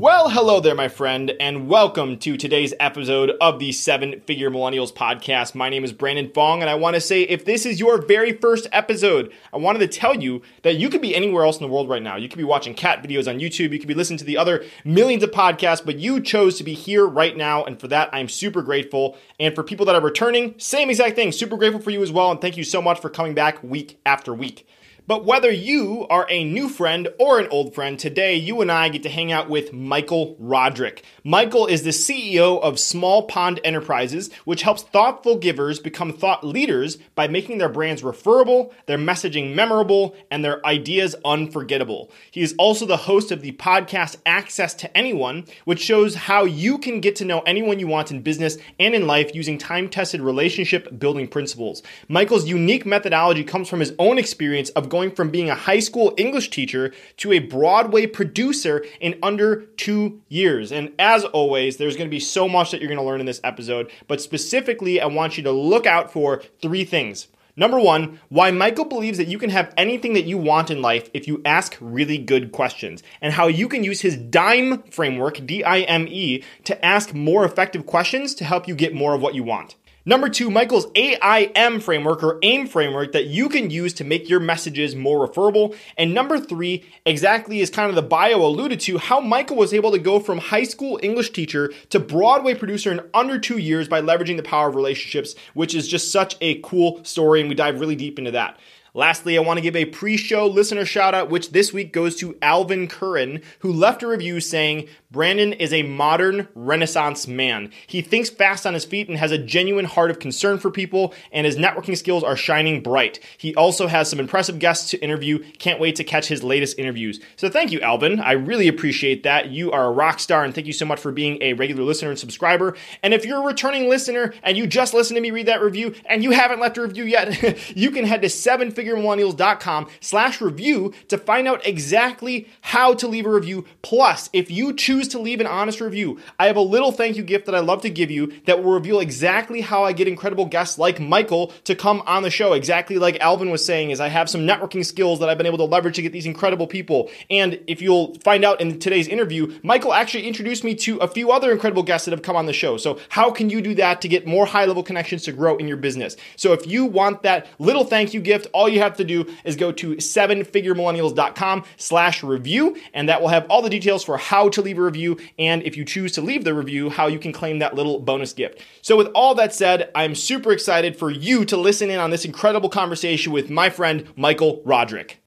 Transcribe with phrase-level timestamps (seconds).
[0.00, 4.92] Well, hello there, my friend, and welcome to today's episode of the Seven Figure Millennials
[4.92, 5.56] podcast.
[5.56, 8.30] My name is Brandon Fong, and I want to say if this is your very
[8.30, 11.72] first episode, I wanted to tell you that you could be anywhere else in the
[11.72, 12.14] world right now.
[12.14, 14.64] You could be watching cat videos on YouTube, you could be listening to the other
[14.84, 18.28] millions of podcasts, but you chose to be here right now, and for that, I'm
[18.28, 19.18] super grateful.
[19.40, 22.30] And for people that are returning, same exact thing, super grateful for you as well,
[22.30, 24.64] and thank you so much for coming back week after week.
[25.08, 28.90] But whether you are a new friend or an old friend, today you and I
[28.90, 31.02] get to hang out with Michael Roderick.
[31.24, 36.98] Michael is the CEO of Small Pond Enterprises, which helps thoughtful givers become thought leaders
[37.14, 42.10] by making their brands referable, their messaging memorable, and their ideas unforgettable.
[42.30, 46.76] He is also the host of the podcast Access to Anyone, which shows how you
[46.76, 50.20] can get to know anyone you want in business and in life using time tested
[50.20, 51.82] relationship building principles.
[52.08, 55.78] Michael's unique methodology comes from his own experience of going going from being a high
[55.78, 60.72] school English teacher to a Broadway producer in under two years.
[60.72, 63.26] And as always, there's going to be so much that you're going to learn in
[63.26, 67.28] this episode, but specifically, I want you to look out for three things.
[67.54, 71.08] Number one, why Michael believes that you can have anything that you want in life
[71.14, 75.62] if you ask really good questions, and how you can use his DIME framework, D
[75.62, 79.34] I M E, to ask more effective questions to help you get more of what
[79.36, 79.74] you want.
[80.08, 84.40] Number two, Michael's AIM framework or AIM framework that you can use to make your
[84.40, 85.74] messages more referable.
[85.98, 89.90] And number three, exactly as kind of the bio alluded to, how Michael was able
[89.90, 94.00] to go from high school English teacher to Broadway producer in under two years by
[94.00, 97.40] leveraging the power of relationships, which is just such a cool story.
[97.40, 98.58] And we dive really deep into that.
[98.94, 102.16] Lastly, I want to give a pre show listener shout out, which this week goes
[102.16, 107.72] to Alvin Curran, who left a review saying, Brandon is a modern Renaissance man.
[107.86, 111.14] He thinks fast on his feet and has a genuine heart of concern for people,
[111.32, 113.18] and his networking skills are shining bright.
[113.38, 115.38] He also has some impressive guests to interview.
[115.58, 117.20] Can't wait to catch his latest interviews.
[117.36, 118.20] So thank you, Alvin.
[118.20, 119.48] I really appreciate that.
[119.48, 122.10] You are a rock star, and thank you so much for being a regular listener
[122.10, 122.76] and subscriber.
[123.02, 125.94] And if you're a returning listener and you just listened to me read that review
[126.04, 131.16] and you haven't left a review yet, you can head to sevenfiguremillennials.com slash review to
[131.16, 133.64] find out exactly how to leave a review.
[133.80, 137.16] Plus, if you choose choose to leave an honest review, I have a little thank
[137.16, 140.08] you gift that I love to give you that will reveal exactly how I get
[140.08, 142.52] incredible guests like Michael to come on the show.
[142.52, 145.58] Exactly like Alvin was saying, is I have some networking skills that I've been able
[145.58, 147.10] to leverage to get these incredible people.
[147.30, 151.30] And if you'll find out in today's interview, Michael actually introduced me to a few
[151.30, 152.76] other incredible guests that have come on the show.
[152.76, 155.68] So how can you do that to get more high level connections to grow in
[155.68, 156.16] your business?
[156.36, 159.54] So if you want that little thank you gift, all you have to do is
[159.54, 164.62] go to sevenfiguremillennials.com slash review, and that will have all the details for how to
[164.62, 167.58] leave a review, and if you choose to leave the review, how you can claim
[167.58, 168.62] that little bonus gift.
[168.82, 172.24] So, with all that said, I'm super excited for you to listen in on this
[172.24, 175.22] incredible conversation with my friend Michael Roderick.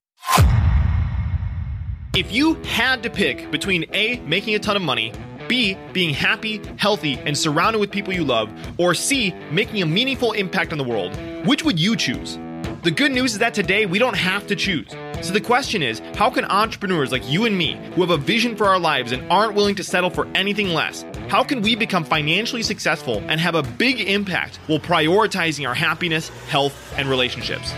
[2.14, 5.14] If you had to pick between A, making a ton of money,
[5.48, 10.34] B, being happy, healthy, and surrounded with people you love, or C, making a meaningful
[10.34, 12.38] impact on the world, which would you choose?
[12.84, 14.90] The good news is that today we don't have to choose.
[15.22, 18.56] So the question is how can entrepreneurs like you and me, who have a vision
[18.56, 22.04] for our lives and aren't willing to settle for anything less, how can we become
[22.04, 27.72] financially successful and have a big impact while prioritizing our happiness, health, and relationships?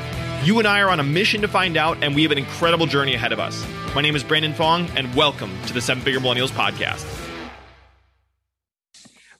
[0.45, 2.85] You and I are on a mission to find out, and we have an incredible
[2.85, 3.61] journey ahead of us.
[3.93, 7.05] My name is Brandon Fong, and welcome to the Seven Figure Millennials Podcast.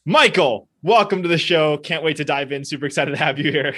[0.06, 1.78] Michael, welcome to the show.
[1.78, 2.64] Can't wait to dive in.
[2.64, 3.76] Super excited to have you here.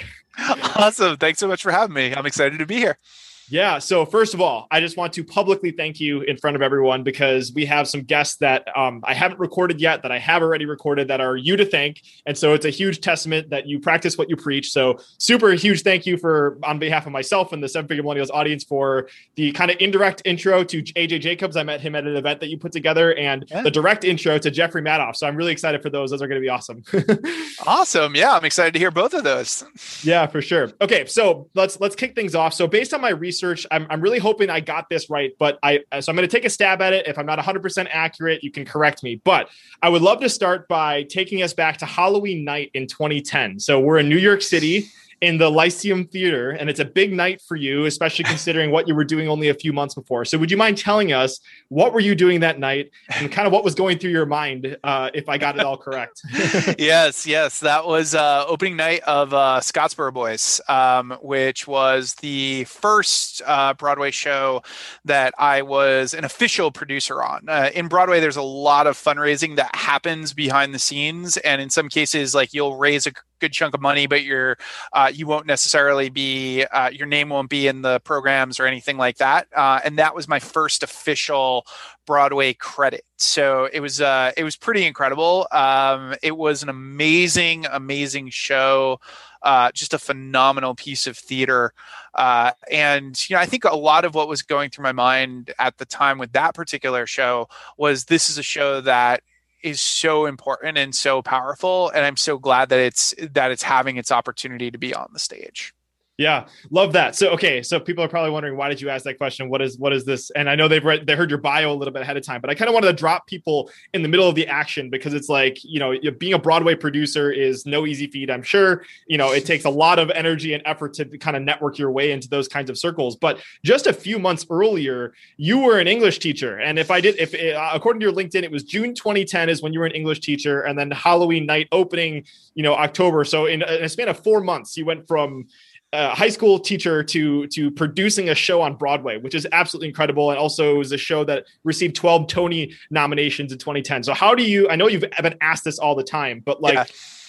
[0.76, 1.16] Awesome.
[1.16, 2.14] Thanks so much for having me.
[2.14, 2.98] I'm excited to be here.
[3.48, 3.78] Yeah.
[3.78, 7.02] So first of all, I just want to publicly thank you in front of everyone
[7.02, 10.66] because we have some guests that um, I haven't recorded yet that I have already
[10.66, 14.18] recorded that are you to thank, and so it's a huge testament that you practice
[14.18, 14.72] what you preach.
[14.72, 18.30] So super huge thank you for on behalf of myself and the Seven Figure Millennials
[18.32, 21.56] audience for the kind of indirect intro to AJ Jacobs.
[21.56, 23.62] I met him at an event that you put together, and yeah.
[23.62, 25.16] the direct intro to Jeffrey Madoff.
[25.16, 26.10] So I'm really excited for those.
[26.10, 26.82] Those are going to be awesome.
[27.66, 28.16] awesome.
[28.16, 29.64] Yeah, I'm excited to hear both of those.
[30.02, 30.72] Yeah, for sure.
[30.80, 32.52] Okay, so let's let's kick things off.
[32.52, 33.66] So based on my research research.
[33.70, 36.44] I'm, I'm really hoping I got this right, but I so I'm going to take
[36.44, 37.06] a stab at it.
[37.06, 39.20] If I'm not 100% accurate, you can correct me.
[39.24, 39.48] But
[39.82, 43.60] I would love to start by taking us back to Halloween night in 2010.
[43.60, 44.86] So we're in New York City
[45.20, 48.94] in the Lyceum Theater, and it's a big night for you, especially considering what you
[48.94, 50.24] were doing only a few months before.
[50.24, 53.52] So, would you mind telling us what were you doing that night, and kind of
[53.52, 56.22] what was going through your mind, uh, if I got it all correct?
[56.78, 62.64] yes, yes, that was uh, opening night of uh, Scottsboro Boys, um, which was the
[62.64, 64.62] first uh, Broadway show
[65.04, 67.48] that I was an official producer on.
[67.48, 71.70] Uh, in Broadway, there's a lot of fundraising that happens behind the scenes, and in
[71.70, 74.56] some cases, like you'll raise a good chunk of money, but you're
[74.92, 78.96] uh, you won't necessarily be uh, your name won't be in the programs or anything
[78.96, 79.48] like that.
[79.54, 81.66] Uh, and that was my first official
[82.06, 85.46] Broadway credit, so it was uh, it was pretty incredible.
[85.52, 89.00] Um, it was an amazing, amazing show.
[89.42, 91.72] Uh, just a phenomenal piece of theater.
[92.14, 95.52] Uh, and you know, I think a lot of what was going through my mind
[95.58, 99.22] at the time with that particular show was this is a show that
[99.66, 103.96] is so important and so powerful and i'm so glad that it's that it's having
[103.96, 105.74] its opportunity to be on the stage
[106.18, 107.14] yeah, love that.
[107.14, 109.50] So okay, so people are probably wondering why did you ask that question?
[109.50, 110.30] What is what is this?
[110.30, 112.40] And I know they've read they heard your bio a little bit ahead of time,
[112.40, 115.12] but I kind of wanted to drop people in the middle of the action because
[115.12, 118.84] it's like, you know, being a Broadway producer is no easy feat, I'm sure.
[119.06, 121.90] You know, it takes a lot of energy and effort to kind of network your
[121.90, 123.16] way into those kinds of circles.
[123.16, 126.60] But just a few months earlier, you were an English teacher.
[126.60, 129.60] And if I did if uh, according to your LinkedIn, it was June 2010 is
[129.60, 132.24] when you were an English teacher and then Halloween night opening,
[132.54, 133.22] you know, October.
[133.24, 135.46] So in in a span of 4 months, you went from
[135.92, 140.30] uh, high school teacher to to producing a show on Broadway, which is absolutely incredible,
[140.30, 144.02] and also was a show that received 12 Tony nominations in 2010.
[144.02, 144.68] So how do you?
[144.68, 146.74] I know you've been asked this all the time, but like.
[146.74, 146.84] Yeah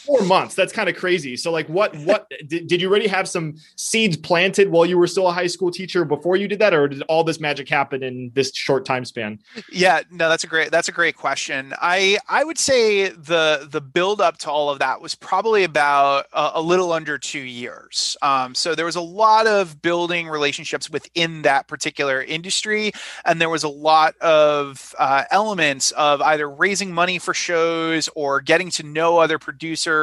[0.07, 0.55] four months.
[0.55, 1.35] That's kind of crazy.
[1.35, 5.05] So, like, what what did, did you already have some seeds planted while you were
[5.05, 8.01] still a high school teacher before you did that, or did all this magic happen
[8.01, 9.39] in this short time span?
[9.71, 11.73] Yeah, no, that's a great that's a great question.
[11.79, 16.25] I I would say the the build up to all of that was probably about
[16.33, 18.15] a, a little under two years.
[18.21, 22.91] Um, so there was a lot of building relationships within that particular industry,
[23.25, 28.39] and there was a lot of uh, elements of either raising money for shows or
[28.39, 29.96] getting to know other producers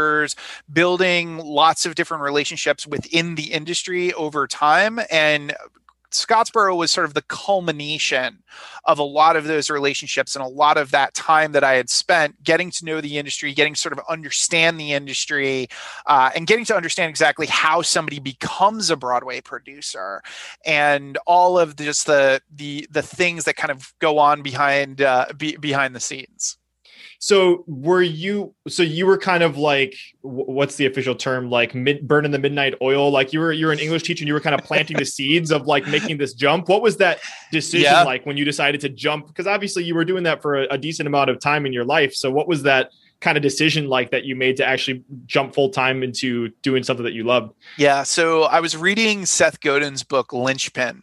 [0.73, 5.01] building lots of different relationships within the industry over time.
[5.11, 5.55] And
[6.15, 8.43] Scottsboro was sort of the culmination
[8.85, 11.91] of a lot of those relationships and a lot of that time that I had
[11.91, 15.69] spent getting to know the industry, getting sort of understand the industry,
[16.07, 20.23] uh, and getting to understand exactly how somebody becomes a Broadway producer,
[20.65, 25.27] and all of just the the the things that kind of go on behind uh,
[25.37, 26.59] be, behind the scenes.
[27.19, 28.55] So were you?
[28.69, 31.51] So you were kind of like, what's the official term?
[31.51, 33.11] Like mid burning the midnight oil.
[33.11, 35.51] Like you were you're an English teacher and you were kind of planting the seeds
[35.51, 36.69] of like making this jump.
[36.69, 37.21] What was that
[37.51, 38.03] decision yeah.
[38.03, 39.27] like when you decided to jump?
[39.27, 41.85] Because obviously you were doing that for a, a decent amount of time in your
[41.85, 42.15] life.
[42.15, 42.91] So what was that?
[43.21, 47.05] kind of decision like that you made to actually jump full time into doing something
[47.05, 47.55] that you loved?
[47.79, 48.03] Yeah.
[48.03, 51.03] So I was reading Seth Godin's book, Linchpin,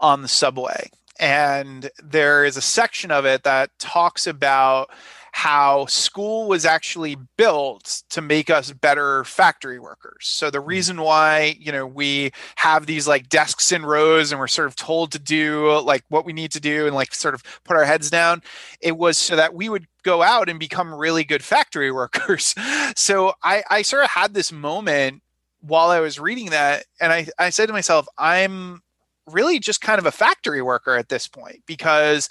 [0.00, 0.90] on the subway.
[1.20, 4.90] And there is a section of it that talks about
[5.34, 10.28] how school was actually built to make us better factory workers.
[10.28, 10.68] So the hmm.
[10.68, 14.76] reason why, you know, we have these like desks in rows and we're sort of
[14.76, 17.84] told to do like what we need to do and like sort of put our
[17.84, 18.44] heads down,
[18.80, 22.54] it was so that we would go out and become really good factory workers.
[22.94, 25.20] So I, I sort of had this moment
[25.62, 28.82] while I was reading that and I, I said to myself, I'm
[29.26, 32.28] really just kind of a factory worker at this point because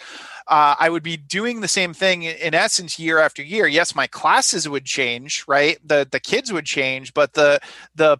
[0.47, 3.67] uh, I would be doing the same thing in essence year after year.
[3.67, 5.77] Yes, my classes would change, right?
[5.83, 7.59] The the kids would change, but the
[7.95, 8.19] the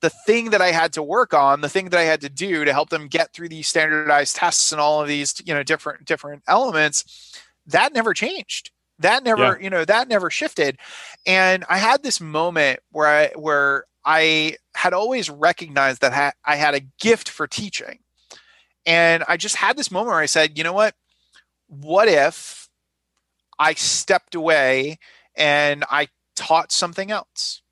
[0.00, 2.64] the thing that I had to work on, the thing that I had to do
[2.64, 6.04] to help them get through these standardized tests and all of these, you know, different
[6.04, 7.34] different elements,
[7.66, 8.70] that never changed.
[8.98, 9.58] That never, yeah.
[9.64, 10.78] you know, that never shifted.
[11.26, 16.74] And I had this moment where I where I had always recognized that I had
[16.74, 18.00] a gift for teaching.
[18.86, 20.94] And I just had this moment where I said, you know what?
[21.68, 22.68] What if
[23.58, 24.98] I stepped away
[25.34, 27.62] and I taught something else?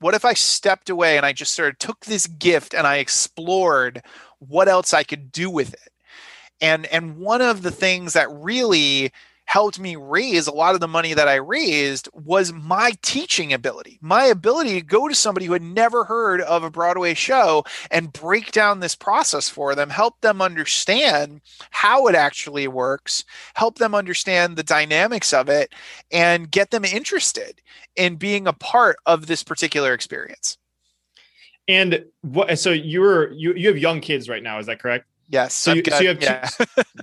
[0.00, 2.96] What if I stepped away and I just sort of took this gift and I
[2.96, 4.02] explored
[4.38, 5.92] what else I could do with it.
[6.60, 9.12] And and one of the things that really
[9.46, 13.98] helped me raise a lot of the money that I raised was my teaching ability,
[14.02, 18.12] my ability to go to somebody who had never heard of a Broadway show and
[18.12, 23.24] break down this process for them, help them understand how it actually works,
[23.54, 25.72] help them understand the dynamics of it,
[26.10, 27.62] and get them interested
[27.94, 30.58] in being a part of this particular experience.
[31.68, 32.58] And what?
[32.58, 35.06] So you're you you have young kids right now, is that correct?
[35.28, 35.54] Yes.
[35.54, 36.48] So you, so you have yeah.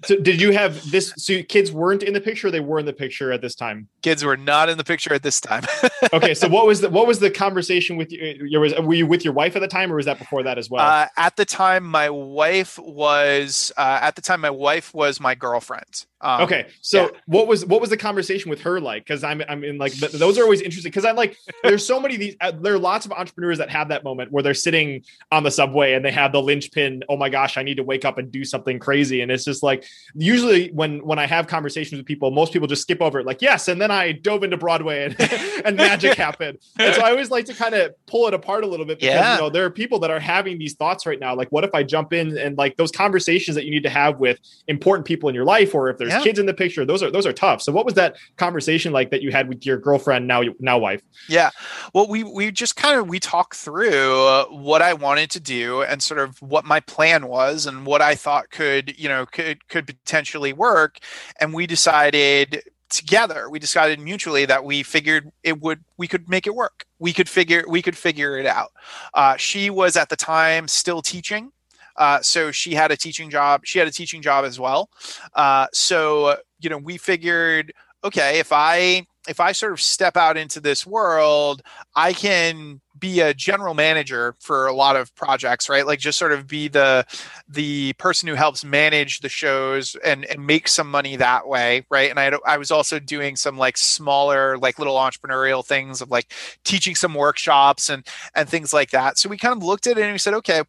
[0.05, 1.13] so did you have this?
[1.17, 2.49] So kids weren't in the picture.
[2.49, 3.87] they were in the picture at this time.
[4.01, 5.63] Kids were not in the picture at this time.
[6.13, 6.33] okay.
[6.33, 8.59] So what was the what was the conversation with you?
[8.59, 10.69] Was were you with your wife at the time, or was that before that as
[10.69, 10.85] well?
[10.85, 13.71] Uh, at the time, my wife was.
[13.75, 16.05] Uh, at the time, my wife was my girlfriend.
[16.23, 17.19] Um, okay, so yeah.
[17.25, 19.03] what was what was the conversation with her like?
[19.03, 22.13] Because I'm I'm in like those are always interesting because I'm like there's so many
[22.13, 25.03] of these uh, there are lots of entrepreneurs that have that moment where they're sitting
[25.33, 27.03] on the subway and they have the linchpin.
[27.09, 29.63] Oh my gosh, I need to wake up and do something crazy, and it's just
[29.63, 33.25] like usually when when I have conversations with people, most people just skip over it
[33.25, 35.15] like yes, and then I dove into Broadway and,
[35.65, 36.59] and magic happened.
[36.79, 39.15] And so I always like to kind of pull it apart a little bit because
[39.15, 39.35] yeah.
[39.35, 41.73] you know there are people that are having these thoughts right now like what if
[41.73, 45.29] I jump in and like those conversations that you need to have with important people
[45.29, 46.21] in your life or if there's yeah.
[46.21, 49.11] kids in the picture those are those are tough so what was that conversation like
[49.11, 51.49] that you had with your girlfriend now now wife yeah
[51.93, 55.81] well we we just kind of we talked through uh, what i wanted to do
[55.83, 59.67] and sort of what my plan was and what i thought could you know could
[59.67, 60.99] could potentially work
[61.39, 66.45] and we decided together we decided mutually that we figured it would we could make
[66.45, 68.71] it work we could figure we could figure it out
[69.15, 71.51] uh, she was at the time still teaching
[71.97, 73.61] uh, so she had a teaching job.
[73.65, 74.89] She had a teaching job as well.
[75.33, 80.37] Uh, so you know, we figured, okay, if I if I sort of step out
[80.37, 81.61] into this world,
[81.95, 85.85] I can be a general manager for a lot of projects, right?
[85.85, 87.05] Like just sort of be the
[87.49, 92.09] the person who helps manage the shows and and make some money that way, right?
[92.09, 96.31] And I I was also doing some like smaller like little entrepreneurial things of like
[96.63, 99.17] teaching some workshops and and things like that.
[99.17, 100.61] So we kind of looked at it and we said, okay,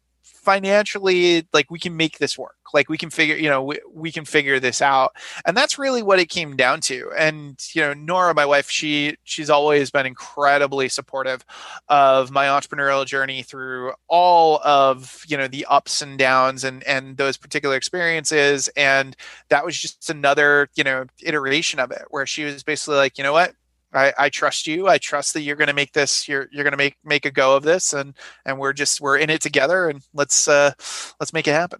[0.45, 2.55] financially like we can make this work.
[2.73, 5.15] Like we can figure you know we, we can figure this out.
[5.45, 7.11] And that's really what it came down to.
[7.17, 11.43] And you know nora my wife she she's always been incredibly supportive
[11.89, 17.17] of my entrepreneurial journey through all of you know the ups and downs and and
[17.17, 18.69] those particular experiences.
[18.77, 19.15] And
[19.49, 23.23] that was just another you know iteration of it where she was basically like you
[23.23, 23.55] know what
[23.95, 24.87] I, I trust you.
[24.87, 26.27] I trust that you're going to make this.
[26.27, 28.13] You're you're going to make make a go of this, and
[28.45, 30.71] and we're just we're in it together, and let's uh
[31.19, 31.79] let's make it happen.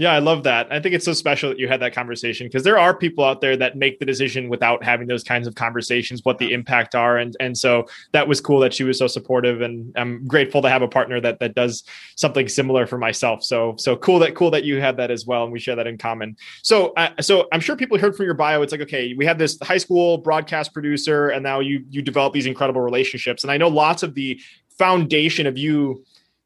[0.00, 0.72] Yeah, I love that.
[0.72, 3.42] I think it's so special that you had that conversation because there are people out
[3.42, 7.18] there that make the decision without having those kinds of conversations, what the impact are,
[7.18, 10.70] and and so that was cool that she was so supportive, and I'm grateful to
[10.70, 11.84] have a partner that that does
[12.16, 13.44] something similar for myself.
[13.44, 15.86] So so cool that cool that you had that as well, and we share that
[15.86, 16.34] in common.
[16.62, 18.62] So uh, so I'm sure people heard from your bio.
[18.62, 22.32] It's like okay, we have this high school broadcast producer, and now you you develop
[22.32, 24.40] these incredible relationships, and I know lots of the
[24.78, 26.02] foundation of you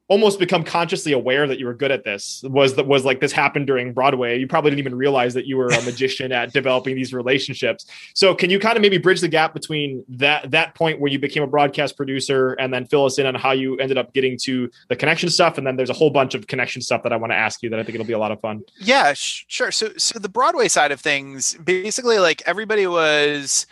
[0.08, 3.32] almost become consciously aware that you were good at this was that was like this
[3.32, 4.38] happened during broadway.
[4.38, 7.86] You probably didn't even realize that you were a magician at developing these relationships.
[8.14, 11.18] So can you kind of maybe bridge the gap between that that point where you
[11.18, 14.36] became a broadcast producer and then fill us in on how you ended up getting
[14.42, 15.56] to the connection stuff?
[15.56, 17.70] And then there's a whole bunch of connection stuff that i want to ask you
[17.70, 18.62] that i think it'll be a lot of fun.
[18.78, 19.70] Yeah sure.
[19.70, 23.66] So so the broadway side of things basically like everybody was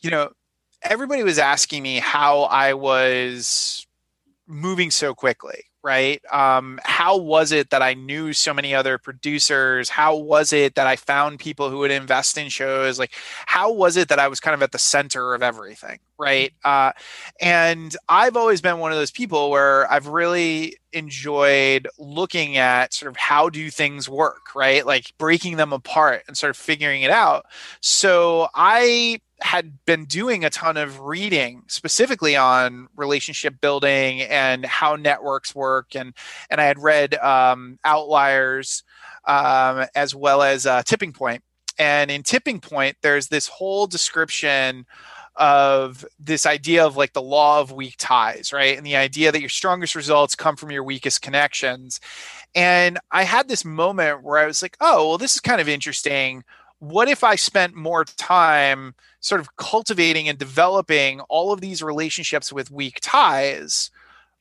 [0.00, 0.30] you know
[0.82, 3.86] everybody was asking me how i was
[4.46, 6.22] moving so quickly right?
[6.32, 9.90] Um, how was it that I knew so many other producers?
[9.90, 12.98] How was it that I found people who would invest in shows?
[12.98, 13.12] Like,
[13.44, 16.54] how was it that I was kind of at the center of everything, right?
[16.64, 16.92] Uh,
[17.38, 23.10] and I've always been one of those people where I've really enjoyed looking at sort
[23.10, 24.86] of how do things work, right?
[24.86, 27.44] Like breaking them apart and sort of figuring it out.
[27.82, 34.96] So I had been doing a ton of reading specifically on relationship building and how
[34.96, 36.14] networks work and
[36.48, 38.82] and i had read um, outliers
[39.26, 41.42] um, as well as uh, tipping point
[41.78, 44.86] and in tipping point there's this whole description
[45.36, 48.78] of this idea of like the law of weak ties, right?
[48.78, 51.98] And the idea that your strongest results come from your weakest connections.
[52.54, 55.68] And I had this moment where I was like, oh, well, this is kind of
[55.68, 56.44] interesting.
[56.78, 62.52] What if I spent more time sort of cultivating and developing all of these relationships
[62.52, 63.90] with weak ties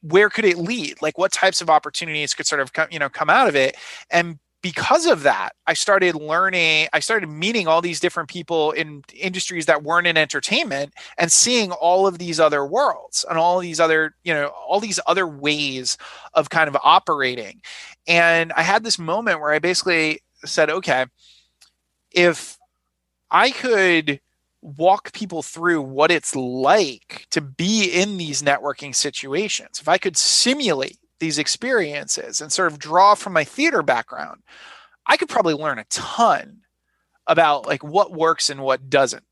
[0.02, 3.10] where could it lead like what types of opportunities could sort of come you know
[3.10, 3.78] come out of it
[4.12, 9.04] and because of that, I started learning, I started meeting all these different people in
[9.14, 13.82] industries that weren't in entertainment and seeing all of these other worlds and all these
[13.82, 15.98] other, you know, all these other ways
[16.34, 17.62] of kind of operating.
[18.08, 21.08] And I had this moment where I basically said, okay,
[22.12, 22.58] if
[23.30, 24.22] I could
[24.64, 30.18] walk people through what it's like to be in these networking situations, if I could
[30.18, 34.42] simulate these experiences and sort of draw from my theater background,
[35.06, 36.62] I could probably learn a ton
[37.28, 39.24] about like what works and what doesn't.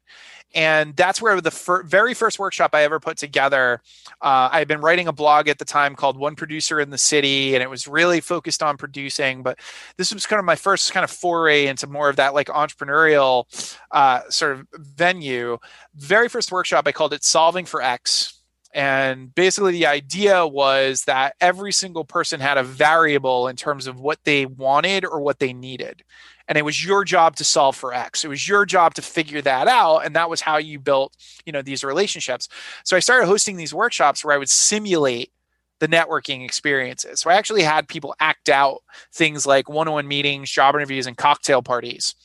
[0.53, 3.81] And that's where the fir- very first workshop I ever put together.
[4.21, 6.97] Uh, I had been writing a blog at the time called One Producer in the
[6.97, 9.43] City, and it was really focused on producing.
[9.43, 9.59] But
[9.97, 13.45] this was kind of my first kind of foray into more of that like entrepreneurial
[13.91, 15.57] uh, sort of venue.
[15.95, 18.41] Very first workshop, I called it Solving for X
[18.73, 23.99] and basically, the idea was that every single person had a variable in terms of
[23.99, 26.03] what they wanted or what they needed.
[26.51, 28.25] And it was your job to solve for X.
[28.25, 29.99] It was your job to figure that out.
[29.99, 31.15] And that was how you built,
[31.45, 32.49] you know, these relationships.
[32.83, 35.31] So I started hosting these workshops where I would simulate
[35.79, 37.21] the networking experiences.
[37.21, 38.79] So I actually had people act out
[39.13, 42.15] things like one-on-one meetings, job interviews, and cocktail parties.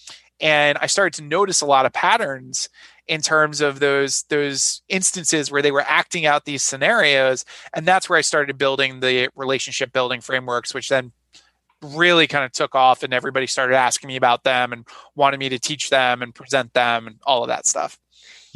[0.41, 2.69] And I started to notice a lot of patterns
[3.07, 8.09] in terms of those those instances where they were acting out these scenarios and that's
[8.09, 11.13] where i started building the relationship building frameworks which then
[11.83, 15.49] really kind of took off and everybody started asking me about them and wanted me
[15.51, 17.99] to teach them and present them and all of that stuff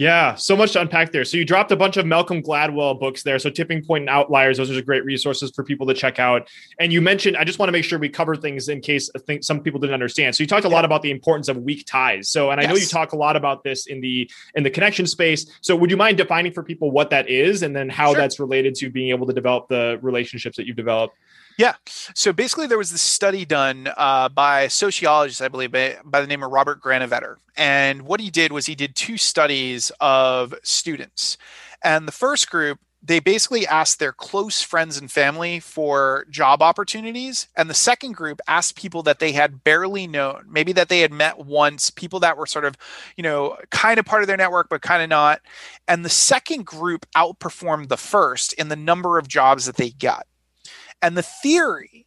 [0.00, 1.26] yeah, so much to unpack there.
[1.26, 3.38] So you dropped a bunch of Malcolm Gladwell books there.
[3.38, 6.48] So Tipping Point and Outliers, those are great resources for people to check out.
[6.78, 9.44] And you mentioned, I just want to make sure we cover things in case think
[9.44, 10.34] some people didn't understand.
[10.34, 12.30] So you talked a lot about the importance of weak ties.
[12.30, 12.70] So, and I yes.
[12.70, 15.44] know you talk a lot about this in the in the connection space.
[15.60, 18.22] So would you mind defining for people what that is, and then how sure.
[18.22, 21.14] that's related to being able to develop the relationships that you've developed?
[21.60, 21.74] Yeah.
[22.14, 26.22] So basically, there was this study done uh, by a sociologist, I believe, by, by,
[26.22, 27.36] the name of Robert Granovetter.
[27.54, 31.36] And what he did was he did two studies of students.
[31.84, 37.48] And the first group, they basically asked their close friends and family for job opportunities.
[37.54, 41.12] And the second group asked people that they had barely known, maybe that they had
[41.12, 42.78] met once, people that were sort of,
[43.18, 45.42] you know, kind of part of their network, but kind of not.
[45.86, 50.26] And the second group outperformed the first in the number of jobs that they got.
[51.02, 52.06] And the theory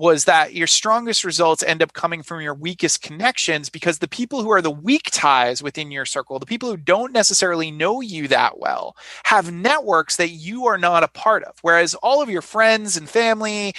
[0.00, 4.42] was that your strongest results end up coming from your weakest connections because the people
[4.42, 8.26] who are the weak ties within your circle, the people who don't necessarily know you
[8.26, 11.54] that well, have networks that you are not a part of.
[11.60, 13.74] Whereas all of your friends and family,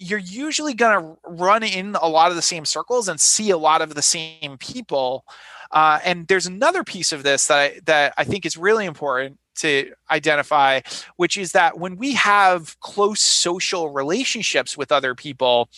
[0.00, 3.58] you're usually going to run in a lot of the same circles and see a
[3.58, 5.24] lot of the same people.
[5.72, 9.38] Uh, and there's another piece of this that I, that I think is really important
[9.56, 10.80] to identify,
[11.16, 15.68] which is that when we have close social relationships with other people,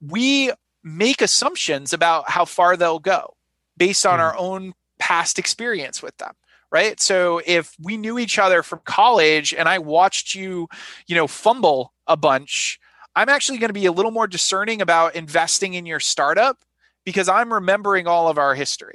[0.00, 0.50] we
[0.82, 3.34] make assumptions about how far they'll go
[3.76, 4.22] based on mm.
[4.22, 6.32] our own past experience with them
[6.70, 10.68] right so if we knew each other from college and i watched you
[11.06, 12.78] you know fumble a bunch
[13.16, 16.58] i'm actually going to be a little more discerning about investing in your startup
[17.04, 18.94] because i'm remembering all of our history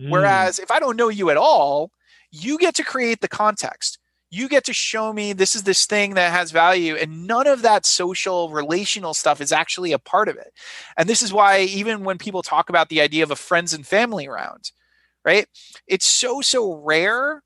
[0.00, 0.10] mm.
[0.10, 1.90] whereas if i don't know you at all
[2.30, 3.98] you get to create the context.
[4.30, 7.62] You get to show me this is this thing that has value and none of
[7.62, 10.52] that social relational stuff is actually a part of it.
[10.98, 13.86] And this is why even when people talk about the idea of a friends and
[13.86, 14.70] family round
[15.24, 15.46] right
[15.88, 17.42] it's so so rare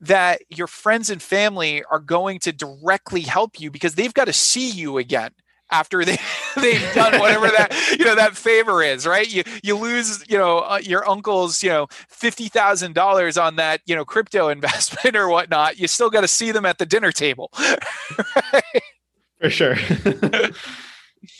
[0.00, 4.32] that your friends and family are going to directly help you because they've got to
[4.32, 5.32] see you again
[5.70, 6.18] after they
[6.56, 10.60] they've done whatever that you know that favor is right you you lose you know
[10.60, 15.88] uh, your uncle's you know $50,000 on that you know crypto investment or whatnot you
[15.88, 17.50] still got to see them at the dinner table
[18.52, 18.82] right?
[19.40, 19.76] for sure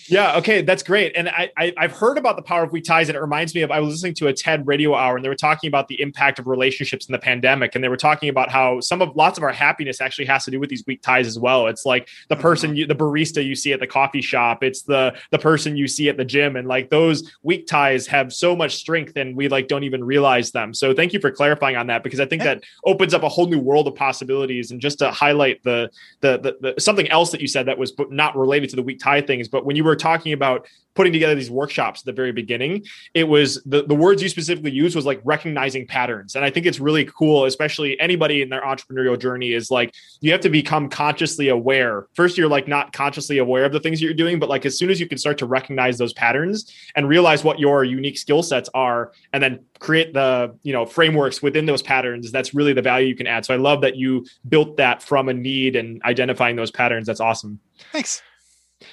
[0.08, 0.36] yeah.
[0.38, 0.62] Okay.
[0.62, 1.12] That's great.
[1.16, 3.62] And I, I have heard about the power of weak ties, and it reminds me
[3.62, 6.00] of I was listening to a TED Radio Hour, and they were talking about the
[6.00, 9.38] impact of relationships in the pandemic, and they were talking about how some of lots
[9.38, 11.66] of our happiness actually has to do with these weak ties as well.
[11.66, 12.42] It's like the mm-hmm.
[12.42, 15.88] person, you, the barista you see at the coffee shop, it's the the person you
[15.88, 19.48] see at the gym, and like those weak ties have so much strength, and we
[19.48, 20.72] like don't even realize them.
[20.72, 23.46] So thank you for clarifying on that because I think that opens up a whole
[23.46, 24.70] new world of possibilities.
[24.70, 25.90] And just to highlight the
[26.20, 29.00] the the, the something else that you said that was not related to the weak
[29.00, 32.32] tie things, but when you were talking about putting together these workshops at the very
[32.32, 36.34] beginning, it was the, the words you specifically used was like recognizing patterns.
[36.34, 40.32] And I think it's really cool, especially anybody in their entrepreneurial journey is like, you
[40.32, 42.06] have to become consciously aware.
[42.14, 44.90] First, you're like not consciously aware of the things you're doing, but like as soon
[44.90, 48.70] as you can start to recognize those patterns and realize what your unique skill sets
[48.72, 53.06] are, and then create the you know frameworks within those patterns that's really the value
[53.06, 56.56] you can add so i love that you built that from a need and identifying
[56.56, 57.60] those patterns that's awesome
[57.92, 58.22] thanks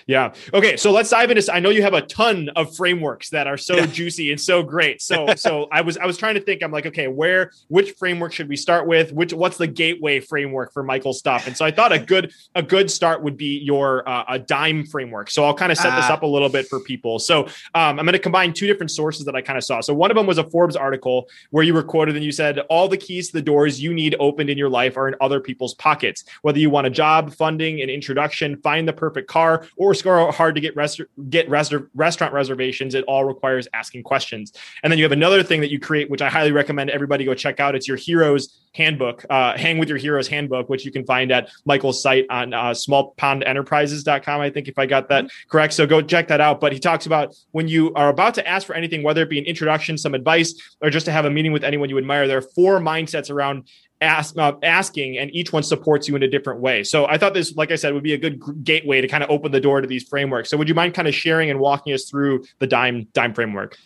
[0.08, 0.34] Yeah.
[0.54, 0.78] Okay.
[0.78, 1.54] So let's dive into.
[1.54, 5.02] I know you have a ton of frameworks that are so juicy and so great.
[5.02, 6.64] So so I was I was trying to think.
[6.64, 9.12] I'm like, okay, where which framework should we start with?
[9.12, 11.48] Which what's the gateway framework for Michael stuff?
[11.48, 14.86] And so I thought a good a good start would be your uh, a dime
[14.86, 15.30] framework.
[15.30, 16.14] So I'll kind of set this ah.
[16.14, 17.20] up a little bit for people.
[17.20, 17.44] So
[17.76, 19.82] um, I'm going to combine two different sources that I kind of saw.
[19.82, 22.60] So one of them was a Forbes article where you were quoted and you said
[22.70, 25.42] all the keys to the doors you need opened in your life are in other
[25.42, 26.24] people's pockets.
[26.42, 30.56] Whether you want a job, funding, an introduction, find the perfect car or score hard
[30.56, 32.96] to get rest- get rest- restaurant reservations.
[32.96, 34.54] It all requires asking questions.
[34.84, 37.34] And then you have another thing that you create, which I highly recommend everybody go
[37.34, 37.76] check out.
[37.76, 41.50] It's your heroes handbook, uh, hang with your heroes handbook, which you can find at
[41.66, 44.42] Michael's site on uh, smallpondenterprises.com.
[44.42, 45.50] I think if I got that mm-hmm.
[45.50, 45.74] correct.
[45.74, 46.60] So go check that out.
[46.60, 49.40] But he talks about when you are about to ask for anything, whether it be
[49.40, 52.38] an introduction, some advice, or just to have a meeting with anyone you admire, there
[52.38, 53.68] are four mindsets around
[54.04, 56.84] ask, uh, asking, and each one supports you in a different way.
[56.84, 59.30] So I thought this, like I said, would be a good gateway to kind of
[59.30, 60.50] open the door to these frameworks.
[60.50, 63.78] So would you mind kind of sharing and walking us through the dime dime framework?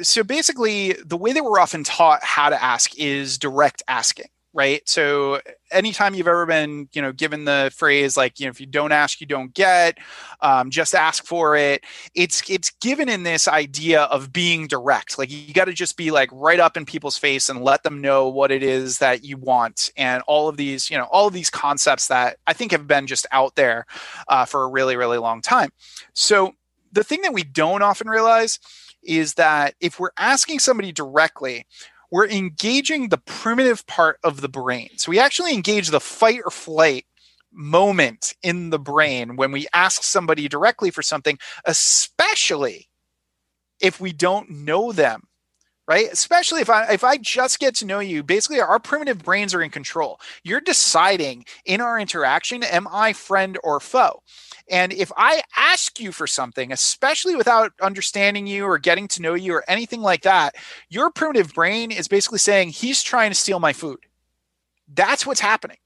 [0.00, 4.86] So basically, the way that we're often taught how to ask is direct asking right?
[4.88, 8.66] So anytime you've ever been you know given the phrase like you know if you
[8.66, 9.96] don't ask you don't get
[10.42, 11.82] um, just ask for it
[12.14, 15.18] it's it's given in this idea of being direct.
[15.18, 18.00] Like you got to just be like right up in people's face and let them
[18.00, 19.90] know what it is that you want.
[19.96, 23.06] And all of these you know all of these concepts that i think have been
[23.06, 23.86] just out there
[24.28, 25.70] uh, for a really really long time.
[26.12, 26.52] So
[26.92, 28.58] the thing that we don't often realize
[29.02, 31.66] is that if we're asking somebody directly
[32.12, 34.90] we're engaging the primitive part of the brain.
[34.98, 37.06] So we actually engage the fight or flight
[37.50, 42.88] moment in the brain when we ask somebody directly for something, especially
[43.80, 45.22] if we don't know them
[45.88, 46.08] right?
[46.12, 49.62] Especially if i if i just get to know you basically our primitive brains are
[49.62, 50.20] in control.
[50.44, 54.22] You're deciding in our interaction am i friend or foe
[54.72, 59.34] and if I ask you for something, especially without understanding you or getting to know
[59.34, 60.54] you or anything like that,
[60.88, 63.98] your primitive brain is basically saying, he's trying to steal my food.
[64.88, 65.76] That's what's happening.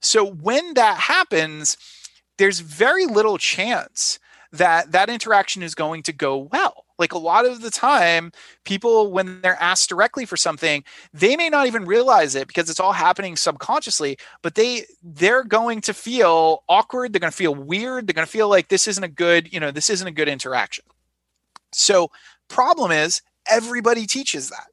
[0.00, 1.76] So when that happens,
[2.38, 4.18] there's very little chance
[4.50, 6.85] that that interaction is going to go well.
[6.98, 8.32] Like a lot of the time,
[8.64, 10.82] people, when they're asked directly for something,
[11.12, 15.82] they may not even realize it because it's all happening subconsciously, but they they're going
[15.82, 19.04] to feel awkward, they're going to feel weird, they're going to feel like this isn't
[19.04, 20.84] a good, you know, this isn't a good interaction.
[21.72, 22.10] So,
[22.48, 24.68] problem is everybody teaches that,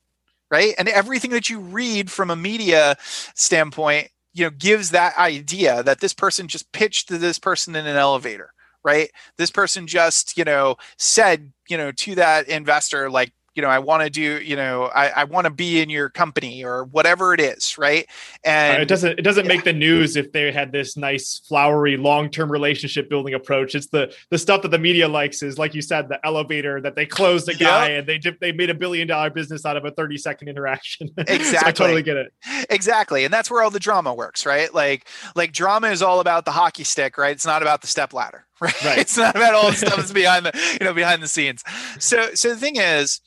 [0.50, 0.74] right?
[0.78, 2.96] And everything that you read from a media
[3.36, 7.86] standpoint, you know, gives that idea that this person just pitched to this person in
[7.86, 8.54] an elevator
[8.84, 9.10] right?
[9.38, 13.80] This person just, you know, said, you know, to that investor, like, you know, I
[13.80, 17.34] want to do, you know, I, I want to be in your company or whatever
[17.34, 18.08] it is, right?
[18.44, 19.50] And it doesn't it doesn't yeah.
[19.50, 23.76] make the news if they had this nice flowery long term relationship building approach.
[23.76, 26.96] It's the the stuff that the media likes is like you said, the elevator that
[26.96, 29.92] they closed a guy and they they made a billion dollar business out of a
[29.92, 31.12] thirty second interaction.
[31.18, 32.34] Exactly, so I totally get it.
[32.70, 34.74] Exactly, and that's where all the drama works, right?
[34.74, 37.32] Like like drama is all about the hockey stick, right?
[37.32, 38.84] It's not about the step ladder, right?
[38.84, 38.98] right.
[39.00, 41.64] It's not about all the stuff that's behind the you know behind the scenes.
[42.00, 43.22] So so the thing is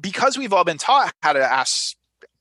[0.00, 1.96] because we've all been taught how to ask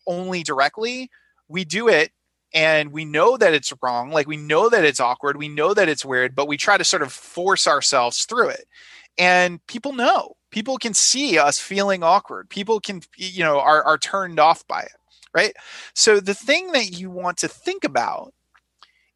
[0.05, 1.09] only directly,
[1.47, 2.11] we do it
[2.53, 4.11] and we know that it's wrong.
[4.11, 5.37] Like we know that it's awkward.
[5.37, 8.65] We know that it's weird, but we try to sort of force ourselves through it.
[9.17, 12.49] And people know, people can see us feeling awkward.
[12.49, 14.91] People can, you know, are, are turned off by it.
[15.33, 15.53] Right.
[15.93, 18.33] So the thing that you want to think about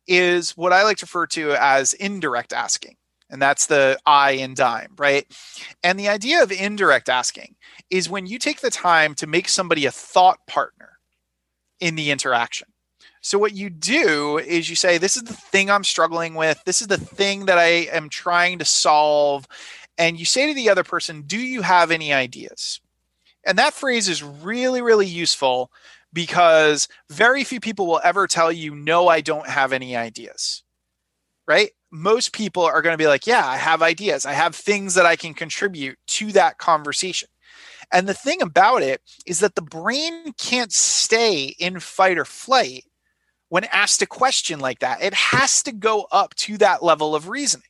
[0.08, 2.96] is what I like to refer to as indirect asking
[3.32, 5.26] and that's the I in dime, right?
[5.84, 7.56] And the idea of indirect asking
[7.90, 11.00] is when you take the time to make somebody a thought partner
[11.80, 12.68] in the interaction.
[13.22, 16.62] So, what you do is you say, This is the thing I'm struggling with.
[16.66, 19.48] This is the thing that I am trying to solve.
[19.98, 22.82] And you say to the other person, Do you have any ideas?
[23.46, 25.72] And that phrase is really, really useful
[26.14, 30.64] because very few people will ever tell you, No, I don't have any ideas.
[31.48, 31.72] Right?
[31.92, 34.26] Most people are going to be like, yeah, I have ideas.
[34.26, 37.28] I have things that I can contribute to that conversation.
[37.92, 42.86] And the thing about it is that the brain can't stay in fight or flight
[43.50, 45.04] when asked a question like that.
[45.04, 47.66] It has to go up to that level of reasoning.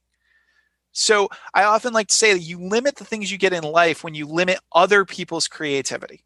[0.92, 4.04] So I often like to say that you limit the things you get in life
[4.04, 6.24] when you limit other people's creativity.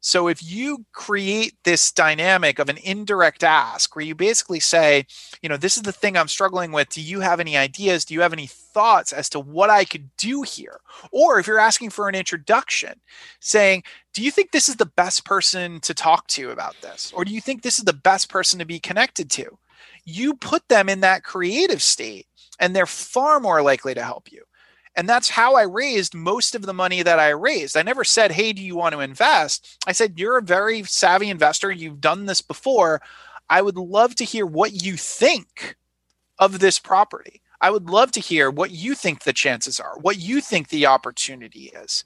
[0.00, 5.06] So if you create this dynamic of an indirect ask where you basically say,
[5.42, 6.90] you know, this is the thing I'm struggling with.
[6.90, 8.04] Do you have any ideas?
[8.04, 10.80] Do you have any thoughts as to what I could do here?
[11.10, 13.00] Or if you're asking for an introduction,
[13.40, 13.82] saying,
[14.14, 17.12] do you think this is the best person to talk to about this?
[17.12, 19.58] Or do you think this is the best person to be connected to?
[20.04, 22.26] You put them in that creative state
[22.60, 24.44] and they're far more likely to help you.
[24.96, 27.76] And that's how I raised most of the money that I raised.
[27.76, 29.78] I never said, Hey, do you want to invest?
[29.86, 31.70] I said, You're a very savvy investor.
[31.70, 33.02] You've done this before.
[33.48, 35.76] I would love to hear what you think
[36.38, 37.40] of this property.
[37.60, 40.86] I would love to hear what you think the chances are, what you think the
[40.86, 42.04] opportunity is.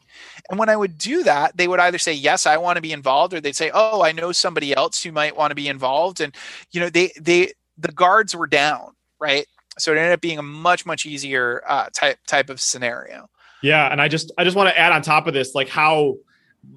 [0.49, 2.93] And when I would do that, they would either say, Yes, I want to be
[2.93, 6.21] involved, or they'd say, Oh, I know somebody else who might want to be involved.
[6.21, 6.35] And,
[6.73, 9.47] you know, they, they, the guards were down, right?
[9.81, 13.29] So it ended up being a much, much easier uh, type, type of scenario.
[13.63, 13.91] Yeah.
[13.91, 16.17] And I just, I just want to add on top of this, like how,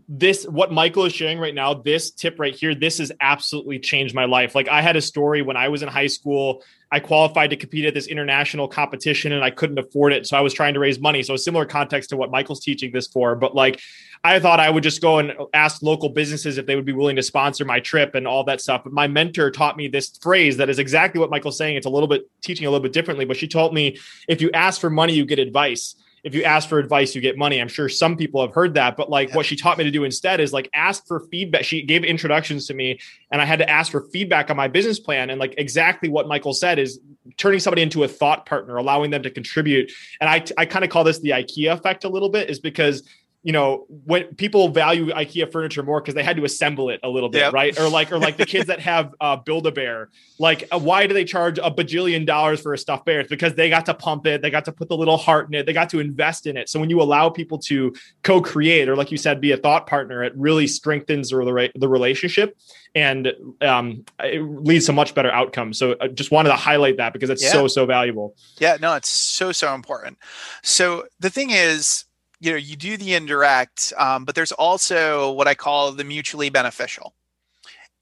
[0.08, 4.16] this what michael is sharing right now this tip right here this has absolutely changed
[4.16, 7.50] my life like i had a story when i was in high school I qualified
[7.50, 10.28] to compete at this international competition and I couldn't afford it.
[10.28, 11.24] So I was trying to raise money.
[11.24, 13.36] So similar context to what Michael's teaching this for.
[13.36, 13.82] But like
[14.24, 17.16] I thought I would just go and ask local businesses if they would be willing
[17.16, 18.84] to sponsor my trip and all that stuff.
[18.84, 21.78] But my mentor taught me this phrase that is exactly what Michael's saying.
[21.78, 24.52] It's a little bit teaching a little bit differently, but she told me if you
[24.52, 27.60] ask for money, you get advice if you ask for advice, you get money.
[27.60, 29.36] I'm sure some people have heard that, but like yeah.
[29.36, 31.66] what she taught me to do instead is like ask for feedback.
[31.66, 35.00] She gave introductions to me and I had to ask for feedback on my business
[35.00, 35.30] plan.
[35.30, 37.00] And like exactly what Michael said is
[37.36, 39.92] turning somebody into a thought partner, allowing them to contribute.
[40.22, 43.04] And I, I kind of call this the IKEA effect a little bit is because
[43.44, 47.10] you know when people value ikea furniture more because they had to assemble it a
[47.10, 47.54] little bit yep.
[47.54, 47.78] right?
[47.78, 51.06] Or like or like the kids that have uh, build a bear like uh, why
[51.06, 53.20] do they charge a bajillion dollars for a stuffed bear?
[53.20, 55.56] It's because they got to pump it they got to put the little heart in
[55.56, 56.70] it they got to invest in it.
[56.70, 60.24] So when you allow people to co-create or like you said be a thought partner
[60.24, 62.58] it really strengthens the, the relationship
[62.96, 65.78] and um, it leads to much better outcomes.
[65.78, 67.52] So i just wanted to highlight that because it's yeah.
[67.52, 68.36] so so valuable.
[68.60, 70.18] Yeah no it's so so important.
[70.62, 72.06] So the thing is
[72.44, 76.50] you know you do the indirect um, but there's also what i call the mutually
[76.50, 77.14] beneficial.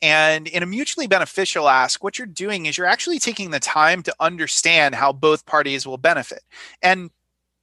[0.04, 4.02] And in a mutually beneficial ask what you're doing is you're actually taking the time
[4.04, 6.42] to understand how both parties will benefit.
[6.82, 7.12] And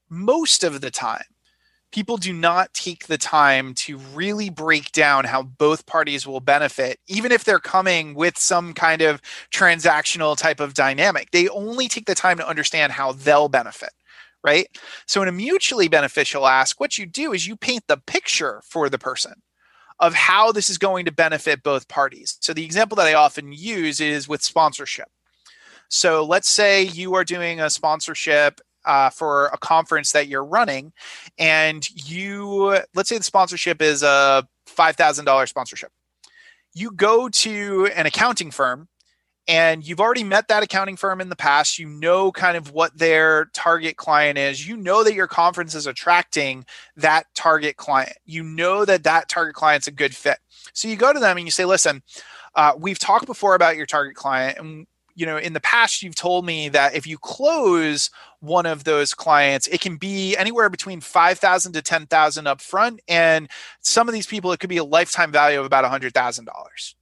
[0.08, 1.24] most of the time
[1.90, 7.00] people do not take the time to really break down how both parties will benefit,
[7.08, 11.30] even if they're coming with some kind of transactional type of dynamic.
[11.30, 13.90] They only take the time to understand how they'll benefit
[14.44, 14.68] right?
[15.06, 18.88] So in a mutually beneficial ask, what you do is you paint the picture for
[18.88, 19.42] the person
[20.00, 22.38] of how this is going to benefit both parties.
[22.40, 25.08] So the example that I often use is with sponsorship.
[25.88, 30.92] So let's say you are doing a sponsorship uh, for a conference that you're running,
[31.38, 35.90] and you let's say the sponsorship is a five thousand dollars sponsorship.
[36.74, 38.88] You go to an accounting firm
[39.48, 41.78] and you've already met that accounting firm in the past.
[41.78, 44.68] You know kind of what their target client is.
[44.68, 48.12] You know that your conference is attracting that target client.
[48.26, 50.38] You know that that target client's a good fit.
[50.74, 52.02] So you go to them and you say listen
[52.54, 56.14] uh, we've talked before about your target client and you know in the past you've
[56.14, 61.00] told me that if you close one of those clients it can be anywhere between
[61.00, 63.48] 5000 to 10000 up front and
[63.80, 66.94] some of these people it could be a lifetime value of about $100000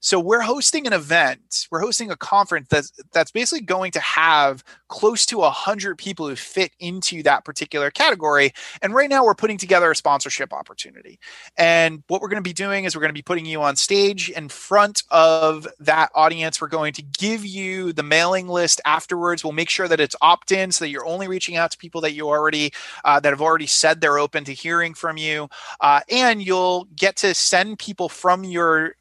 [0.00, 1.68] so we're hosting an event.
[1.70, 6.26] We're hosting a conference that's that's basically going to have close to a hundred people
[6.26, 8.52] who fit into that particular category.
[8.82, 11.20] And right now we're putting together a sponsorship opportunity.
[11.56, 13.76] And what we're going to be doing is we're going to be putting you on
[13.76, 16.60] stage in front of that audience.
[16.60, 19.44] We're going to give you the mailing list afterwards.
[19.44, 22.12] We'll make sure that it's opt-in so that you're only reaching out to people that
[22.12, 22.72] you already
[23.04, 25.48] uh, that have already said they're open to hearing from you.
[25.80, 28.94] Uh, and you'll get to send people from your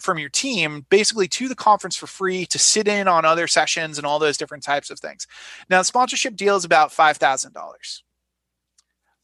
[0.00, 3.98] from your team basically to the conference for free to sit in on other sessions
[3.98, 5.26] and all those different types of things.
[5.68, 8.02] Now, the sponsorship deal is about $5,000.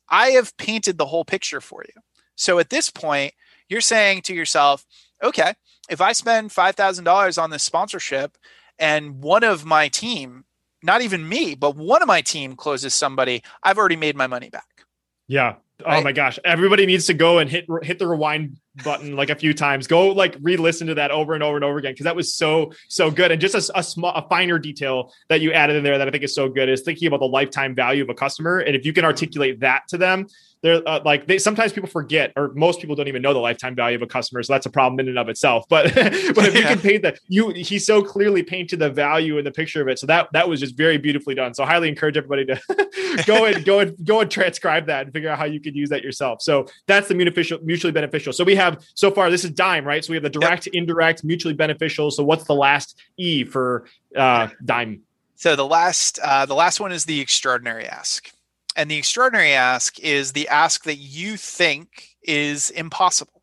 [0.08, 2.02] I have painted the whole picture for you.
[2.34, 3.34] So at this point,
[3.68, 4.84] you're saying to yourself,
[5.22, 5.54] okay,
[5.88, 8.36] if I spend $5,000 on this sponsorship
[8.78, 10.44] and one of my team,
[10.82, 14.50] not even me, but one of my team closes somebody, I've already made my money
[14.50, 14.84] back.
[15.28, 15.54] Yeah.
[15.84, 15.98] Right?
[15.98, 16.38] Oh my gosh.
[16.44, 19.86] Everybody needs to go and hit hit the rewind button like a few times.
[19.86, 22.72] Go like re-listen to that over and over and over again because that was so
[22.88, 23.30] so good.
[23.30, 26.10] And just a, a small a finer detail that you added in there that I
[26.10, 28.58] think is so good is thinking about the lifetime value of a customer.
[28.60, 30.26] And if you can articulate that to them,
[30.62, 33.74] they're uh, like they sometimes people forget or most people don't even know the lifetime
[33.74, 36.04] value of a customer so that's a problem in and of itself but but
[36.46, 36.60] if yeah.
[36.60, 39.88] you can paint that you he so clearly painted the value in the picture of
[39.88, 43.22] it so that that was just very beautifully done so I highly encourage everybody to
[43.26, 45.88] go and go and go and transcribe that and figure out how you could use
[45.90, 49.50] that yourself so that's the mutually mutually beneficial so we have so far this is
[49.50, 50.74] dime right so we have the direct yep.
[50.74, 55.00] indirect mutually beneficial so what's the last e for uh dime
[55.34, 58.30] so the last uh the last one is the extraordinary ask
[58.76, 63.42] and the extraordinary ask is the ask that you think is impossible.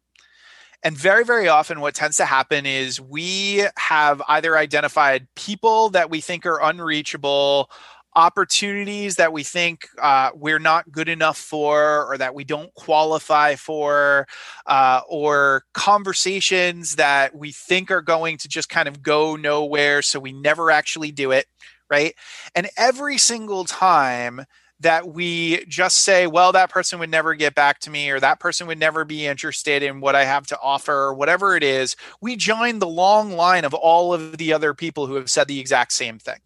[0.81, 6.09] And very, very often, what tends to happen is we have either identified people that
[6.09, 7.69] we think are unreachable,
[8.15, 13.55] opportunities that we think uh, we're not good enough for or that we don't qualify
[13.55, 14.27] for
[14.65, 20.19] uh, or conversations that we think are going to just kind of go nowhere so
[20.19, 21.45] we never actually do it
[21.89, 22.15] right
[22.55, 24.43] and every single time
[24.81, 28.39] that we just say, well, that person would never get back to me, or that
[28.39, 31.95] person would never be interested in what I have to offer, or whatever it is,
[32.21, 35.59] we join the long line of all of the other people who have said the
[35.59, 36.39] exact same thing.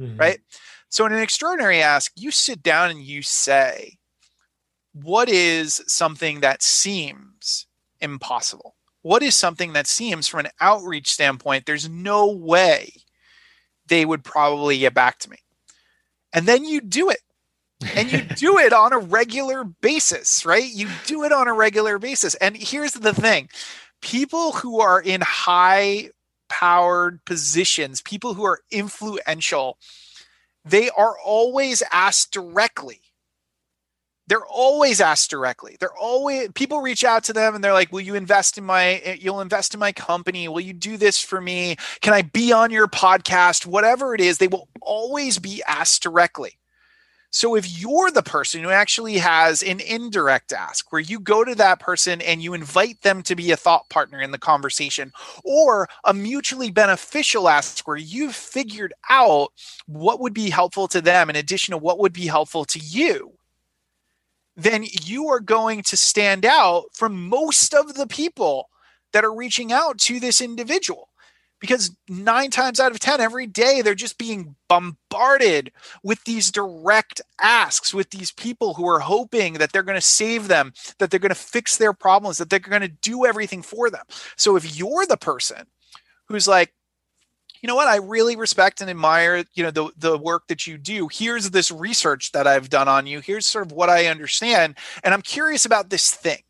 [0.00, 0.16] Mm-hmm.
[0.16, 0.38] Right.
[0.88, 3.98] So in an extraordinary ask, you sit down and you say,
[4.92, 7.66] what is something that seems
[8.00, 8.76] impossible?
[9.00, 12.92] What is something that seems, from an outreach standpoint, there's no way
[13.86, 15.38] they would probably get back to me?
[16.32, 17.18] And then you do it
[17.94, 20.68] and you do it on a regular basis, right?
[20.68, 22.34] You do it on a regular basis.
[22.36, 23.48] And here's the thing
[24.00, 26.10] people who are in high
[26.48, 29.78] powered positions, people who are influential,
[30.64, 33.00] they are always asked directly.
[34.28, 35.76] They're always asked directly.
[35.80, 39.18] They're always people reach out to them and they're like, "Will you invest in my
[39.20, 40.46] you'll invest in my company?
[40.46, 41.76] Will you do this for me?
[42.00, 43.66] Can I be on your podcast?
[43.66, 46.58] Whatever it is, they will always be asked directly.
[47.34, 51.54] So if you're the person who actually has an indirect ask where you go to
[51.54, 55.88] that person and you invite them to be a thought partner in the conversation, or
[56.04, 59.48] a mutually beneficial ask where you've figured out
[59.86, 63.32] what would be helpful to them in addition to what would be helpful to you,
[64.54, 68.68] then you are going to stand out from most of the people
[69.14, 71.08] that are reaching out to this individual
[71.62, 75.70] because nine times out of 10, every day, they're just being bombarded
[76.02, 80.48] with these direct asks, with these people who are hoping that they're going to save
[80.48, 83.90] them, that they're going to fix their problems, that they're going to do everything for
[83.90, 84.04] them.
[84.34, 85.68] So if you're the person
[86.24, 86.74] who's like,
[87.60, 87.86] you know what?
[87.86, 91.08] I really respect and admire you know the, the work that you do.
[91.12, 93.20] Here's this research that i've done on you.
[93.20, 94.74] Here's sort of what i understand.
[95.04, 96.42] And i'm curious about this thing.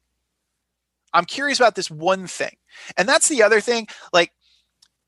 [1.13, 2.57] I'm curious about this one thing.
[2.97, 4.33] And that's the other thing like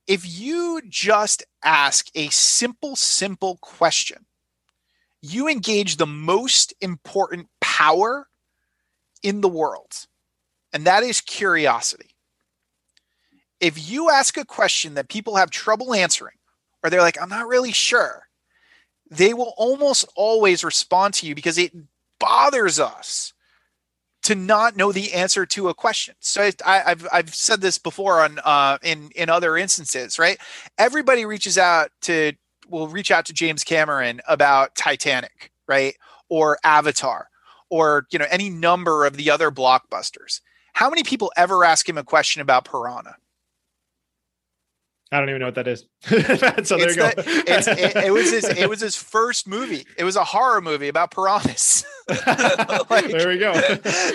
[0.07, 4.27] if you just ask a simple, simple question,
[5.23, 8.29] you engage the most important power
[9.23, 10.07] in the world,
[10.73, 12.11] and that is curiosity.
[13.61, 16.37] If you ask a question that people have trouble answering,
[16.83, 18.25] or they're like, I'm not really sure,
[19.11, 21.73] they will almost always respond to you because it
[22.19, 23.34] bothers us
[24.25, 26.15] to not know the answer to a question.
[26.21, 30.39] So I, have I've said this before on uh, in in other instances, right?
[30.79, 32.33] Everybody reaches out to
[32.69, 35.95] will reach out to James Cameron about Titanic, right,
[36.29, 37.29] or Avatar,
[37.71, 40.41] or you know any number of the other blockbusters.
[40.73, 43.17] How many people ever ask him a question about Piranha?
[45.15, 45.85] I don't even know what that is.
[46.03, 47.09] so it's there you go.
[47.11, 48.45] The, it, it, was his.
[48.45, 49.87] It was his first movie.
[49.97, 51.85] It was a horror movie about piranhas.
[52.09, 53.53] like, there we go.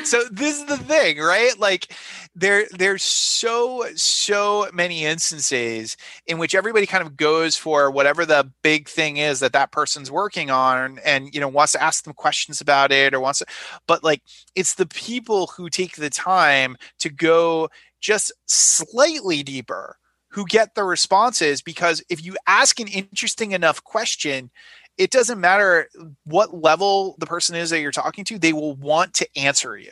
[0.04, 1.58] so this is the thing, right?
[1.58, 1.96] Like
[2.36, 5.96] there, there's so so many instances
[6.28, 10.12] in which everybody kind of goes for whatever the big thing is that that person's
[10.12, 13.46] working on, and you know wants to ask them questions about it or wants to,
[13.88, 14.22] but like
[14.54, 17.70] it's the people who take the time to go
[18.02, 19.96] just slightly deeper
[20.30, 24.52] who get the responses because if you ask an interesting enough question,
[24.98, 25.90] it doesn't matter
[26.26, 29.92] what level the person is that you're talking to, they will want to answer you.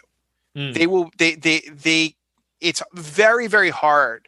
[0.56, 0.74] Mm.
[0.74, 2.16] They will they they they
[2.60, 4.28] it's very very hard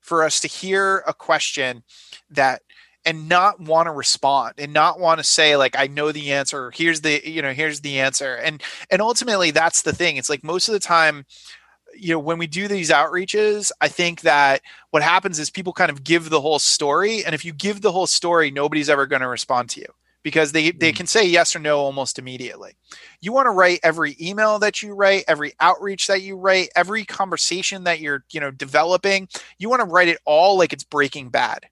[0.00, 1.82] for us to hear a question
[2.30, 2.62] that
[3.04, 6.72] and not want to respond and not want to say like i know the answer
[6.72, 10.42] here's the you know here's the answer and and ultimately that's the thing it's like
[10.42, 11.24] most of the time
[11.98, 15.90] you know when we do these outreaches i think that what happens is people kind
[15.90, 19.22] of give the whole story and if you give the whole story nobody's ever going
[19.22, 19.86] to respond to you
[20.22, 20.96] because they, they mm.
[20.96, 22.76] can say yes or no almost immediately.
[23.20, 27.04] You want to write every email that you write every outreach that you write every
[27.04, 29.28] conversation that you're you know developing
[29.58, 31.66] you want to write it all like it's breaking bad.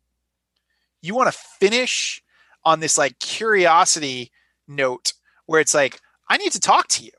[1.03, 2.23] You want to finish
[2.65, 4.31] on this like curiosity
[4.67, 5.13] note
[5.47, 7.11] where it's like i need to talk to you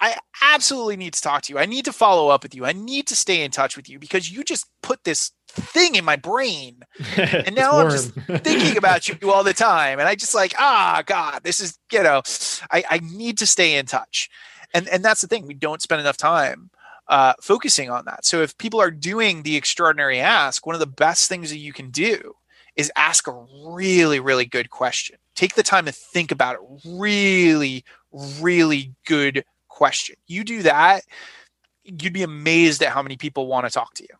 [0.00, 1.58] I absolutely need to talk to you.
[1.58, 2.64] I need to follow up with you.
[2.64, 6.04] I need to stay in touch with you because you just put this thing in
[6.04, 6.82] my brain.
[7.16, 8.12] And now I'm just
[8.44, 9.98] thinking about you all the time.
[9.98, 12.22] And I just like, ah, God, this is, you know,
[12.70, 14.30] I, I need to stay in touch.
[14.74, 15.46] And and that's the thing.
[15.46, 16.70] We don't spend enough time
[17.08, 18.24] uh, focusing on that.
[18.24, 21.72] So if people are doing the extraordinary ask, one of the best things that you
[21.72, 22.34] can do
[22.76, 25.16] is ask a really, really good question.
[25.34, 26.60] Take the time to think about it.
[26.86, 29.44] Really, really good
[29.78, 30.16] question.
[30.26, 31.04] You do that,
[31.84, 34.16] you'd be amazed at how many people want to talk to you.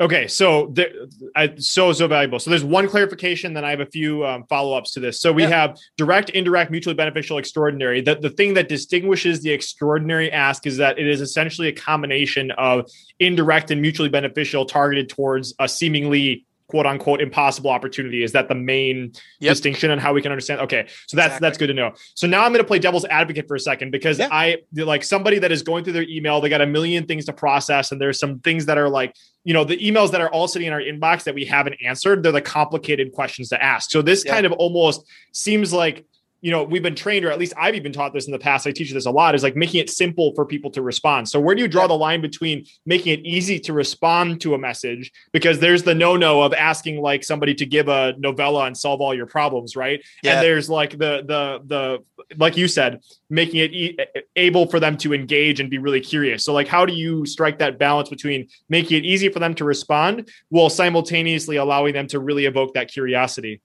[0.00, 0.90] Okay, so there,
[1.36, 2.38] I, so so valuable.
[2.38, 5.20] So there's one clarification, then I have a few um, follow ups to this.
[5.20, 5.48] So we yeah.
[5.50, 8.00] have direct, indirect, mutually beneficial, extraordinary.
[8.00, 12.50] The the thing that distinguishes the extraordinary ask is that it is essentially a combination
[12.52, 12.90] of
[13.20, 18.54] indirect and mutually beneficial, targeted towards a seemingly quote unquote impossible opportunity is that the
[18.54, 19.52] main yep.
[19.52, 21.46] distinction and how we can understand okay so that's exactly.
[21.46, 23.90] that's good to know so now i'm going to play devil's advocate for a second
[23.90, 24.28] because yeah.
[24.30, 27.32] i like somebody that is going through their email they got a million things to
[27.32, 30.48] process and there's some things that are like you know the emails that are all
[30.48, 34.02] sitting in our inbox that we haven't answered they're the complicated questions to ask so
[34.02, 34.32] this yeah.
[34.32, 36.04] kind of almost seems like
[36.42, 38.66] you know we've been trained or at least i've even taught this in the past.
[38.66, 41.28] I teach this a lot is like making it simple for people to respond.
[41.28, 44.58] So where do you draw the line between making it easy to respond to a
[44.58, 45.12] message?
[45.32, 49.00] Because there's the no no of asking like somebody to give a novella and solve
[49.00, 50.02] all your problems right?
[50.22, 50.34] Yeah.
[50.34, 53.96] and there's like the the the like you said making it e-
[54.36, 56.44] able for them to engage and be really curious.
[56.44, 59.64] So like how do you strike that balance between making it easy for them to
[59.64, 63.60] respond while simultaneously allowing them to really evoke that curiosity?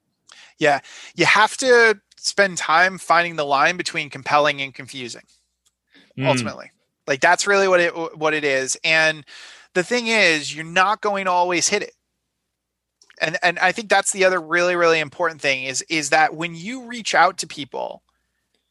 [0.60, 0.80] Yeah.
[1.16, 5.24] You have to spend time finding the line between compelling and confusing
[6.18, 6.28] mm.
[6.28, 6.72] ultimately.
[7.08, 8.78] Like that's really what it what it is.
[8.84, 9.26] And
[9.74, 11.94] the thing is you're not going to always hit it.
[13.20, 16.54] And and i think that's the other really really important thing is is that when
[16.54, 18.04] you reach out to people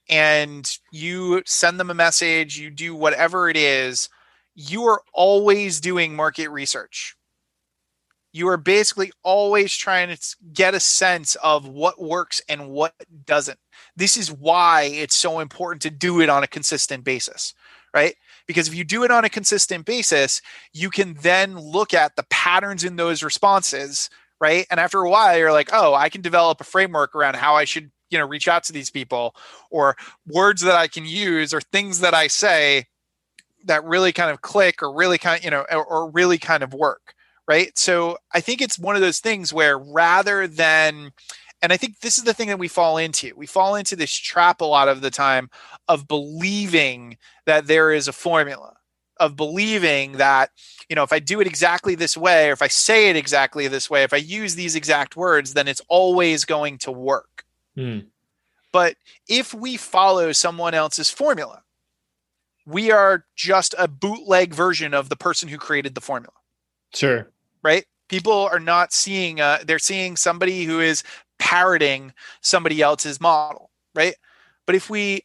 [0.08, 4.08] and you send them a message you do whatever it is
[4.54, 7.15] you are always doing market research
[8.36, 12.92] you are basically always trying to get a sense of what works and what
[13.24, 13.58] doesn't.
[13.96, 17.54] This is why it's so important to do it on a consistent basis,
[17.94, 18.14] right?
[18.46, 20.42] Because if you do it on a consistent basis,
[20.74, 24.66] you can then look at the patterns in those responses, right?
[24.70, 27.64] And after a while, you're like, oh, I can develop a framework around how I
[27.64, 29.34] should, you know, reach out to these people
[29.70, 32.84] or words that I can use or things that I say
[33.64, 36.62] that really kind of click or really kind of, you know, or, or really kind
[36.62, 37.14] of work
[37.48, 37.76] right?
[37.78, 41.12] So I think it's one of those things where rather than,
[41.62, 43.32] and I think this is the thing that we fall into.
[43.36, 45.50] We fall into this trap a lot of the time
[45.88, 48.76] of believing that there is a formula,
[49.18, 50.50] of believing that,
[50.88, 53.68] you know, if I do it exactly this way, or if I say it exactly
[53.68, 57.44] this way, if I use these exact words, then it's always going to work.
[57.76, 58.06] Mm.
[58.72, 58.96] But
[59.28, 61.62] if we follow someone else's formula,
[62.66, 66.34] we are just a bootleg version of the person who created the formula.
[66.92, 67.28] Sure
[67.66, 67.84] right?
[68.08, 71.02] People are not seeing, uh, they're seeing somebody who is
[71.40, 74.14] parroting somebody else's model, right?
[74.66, 75.22] But if we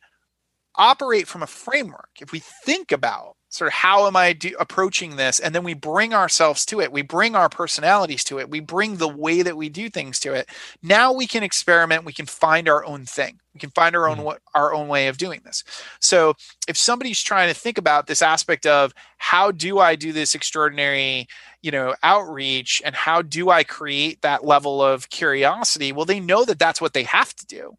[0.76, 5.18] operate from a framework, if we think about sort of how am I do, approaching
[5.18, 8.60] this, and then we bring ourselves to it, we bring our personalities to it, we
[8.60, 10.50] bring the way that we do things to it.
[10.82, 12.06] Now we can experiment.
[12.06, 13.40] We can find our own thing.
[13.54, 14.38] We can find our own mm-hmm.
[14.56, 15.64] our own way of doing this.
[16.00, 16.36] So
[16.68, 21.28] if somebody's trying to think about this aspect of how do I do this extraordinary
[21.62, 26.44] you know outreach and how do i create that level of curiosity well they know
[26.44, 27.78] that that's what they have to do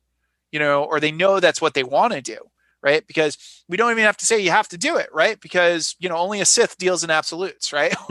[0.50, 2.38] you know or they know that's what they want to do
[2.82, 5.96] right because we don't even have to say you have to do it right because
[5.98, 7.94] you know only a sith deals in absolutes right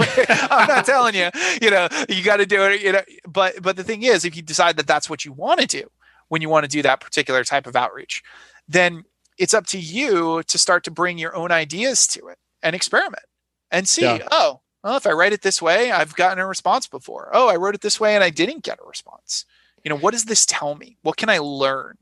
[0.49, 1.29] i'm not telling you
[1.61, 4.35] you know you got to do it you know but but the thing is if
[4.35, 5.89] you decide that that's what you want to do
[6.29, 8.23] when you want to do that particular type of outreach
[8.67, 9.03] then
[9.37, 13.23] it's up to you to start to bring your own ideas to it and experiment
[13.71, 14.27] and see yeah.
[14.31, 17.29] oh well, if I write it this way, I've gotten a response before.
[17.33, 19.45] Oh, I wrote it this way and I didn't get a response.
[19.83, 20.97] You know, what does this tell me?
[21.01, 21.97] What can I learn?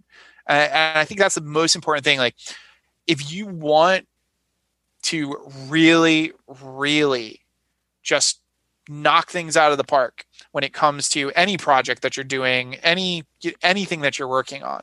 [0.50, 2.18] And I think that's the most important thing.
[2.18, 2.36] Like,
[3.08, 4.08] if you want
[5.04, 5.38] to
[5.68, 7.42] really, really
[8.04, 8.42] just
[8.88, 12.76] knock things out of the park when it comes to any project that you're doing,
[12.76, 13.24] any
[13.62, 14.82] anything that you're working on,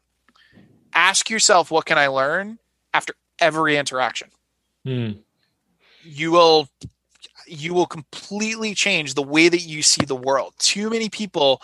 [0.95, 2.59] ask yourself, what can I learn
[2.95, 4.29] after every interaction?
[4.85, 5.11] Hmm.
[6.05, 6.69] You will
[7.47, 10.55] you will completely change the way that you see the world.
[10.59, 11.63] Too many people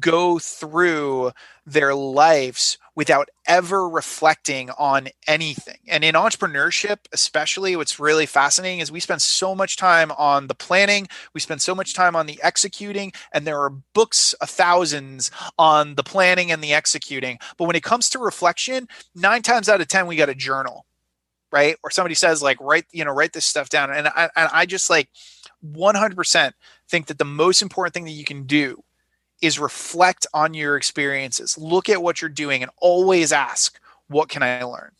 [0.00, 1.32] go through
[1.66, 5.78] their lives without ever reflecting on anything.
[5.88, 10.54] And in entrepreneurship, especially, what's really fascinating is we spend so much time on the
[10.54, 15.30] planning, we spend so much time on the executing, and there are books of thousands
[15.58, 17.38] on the planning and the executing.
[17.56, 20.84] But when it comes to reflection, nine times out of 10, we got a journal
[21.52, 21.76] right?
[21.84, 24.66] Or somebody says like write you know write this stuff down, and I and I
[24.66, 25.08] just like
[25.64, 26.52] 100%
[26.88, 28.82] think that the most important thing that you can do
[29.40, 31.58] is reflect on your experiences.
[31.58, 33.78] Look at what you're doing and always ask,
[34.08, 34.92] what can I learn?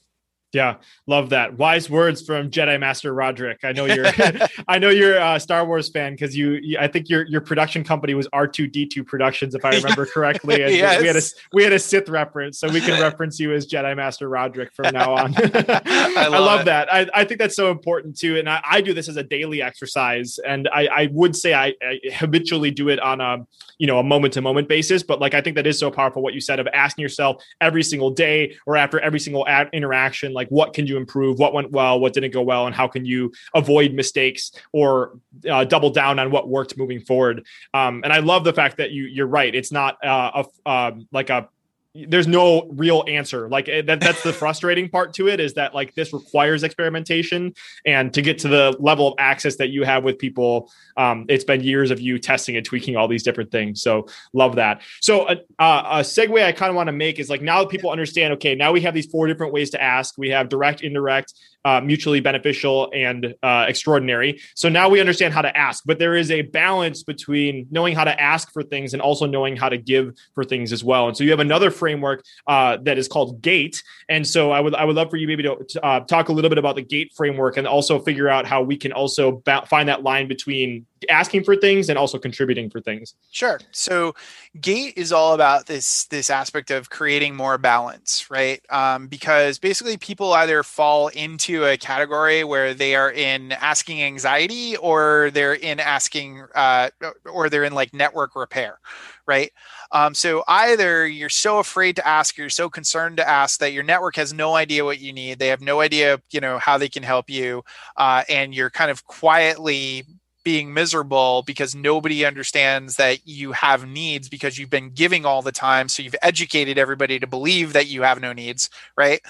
[0.52, 0.76] Yeah,
[1.06, 1.56] love that.
[1.56, 3.60] Wise words from Jedi Master Roderick.
[3.64, 4.06] I know you're,
[4.68, 7.84] I know you're a Star Wars fan because you, you, I think your your production
[7.84, 10.62] company was R two D two Productions, if I remember correctly.
[10.62, 11.00] And yes.
[11.00, 11.22] we had a
[11.52, 14.92] we had a Sith reference, so we can reference you as Jedi Master Roderick from
[14.92, 15.34] now on.
[15.36, 16.92] I love, I love that.
[16.92, 19.62] I, I think that's so important too, and I, I do this as a daily
[19.62, 23.46] exercise, and I, I would say I, I habitually do it on a
[23.78, 26.22] you know a moment to moment basis, but like I think that is so powerful.
[26.22, 30.32] What you said of asking yourself every single day or after every single ad- interaction,
[30.32, 31.38] like like what can you improve?
[31.38, 32.00] What went well?
[32.00, 32.66] What didn't go well?
[32.66, 35.18] And how can you avoid mistakes or
[35.48, 37.46] uh, double down on what worked moving forward?
[37.74, 39.54] Um, and i love the fact that you you're right.
[39.54, 41.48] It's not uh, a, um, like a
[41.94, 43.48] there's no real answer.
[43.48, 47.54] Like eh, that that's the frustrating part to it is that like this requires experimentation.
[47.84, 51.44] And to get to the level of access that you have with people um, it's
[51.44, 53.82] been years of you testing and tweaking all these different things.
[53.82, 54.82] So love that.
[55.00, 57.70] So uh, uh, a segue i kind of want to make is like now that
[57.70, 60.16] people understand okay now we have these four different ways to ask.
[60.18, 61.34] We have direct indirect
[61.64, 64.40] uh, mutually beneficial and uh, extraordinary.
[64.54, 68.04] So now we understand how to ask, but there is a balance between knowing how
[68.04, 71.08] to ask for things and also knowing how to give for things as well.
[71.08, 73.82] And so you have another framework uh, that is called GATE.
[74.08, 76.48] And so I would I would love for you maybe to uh, talk a little
[76.48, 79.88] bit about the GATE framework and also figure out how we can also ba- find
[79.88, 83.14] that line between asking for things and also contributing for things.
[83.30, 83.60] Sure.
[83.70, 84.14] So
[84.60, 88.60] gate is all about this this aspect of creating more balance, right?
[88.70, 94.76] Um, because basically people either fall into a category where they are in asking anxiety
[94.76, 96.90] or they're in asking uh,
[97.32, 98.78] or they're in like network repair,
[99.26, 99.52] right?
[99.92, 103.82] Um, so either you're so afraid to ask, you're so concerned to ask that your
[103.82, 105.38] network has no idea what you need.
[105.38, 107.62] They have no idea, you know, how they can help you,
[107.96, 110.04] uh, and you're kind of quietly
[110.44, 115.52] being miserable because nobody understands that you have needs because you've been giving all the
[115.52, 115.88] time.
[115.88, 119.20] So you've educated everybody to believe that you have no needs, right?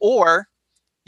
[0.00, 0.48] Or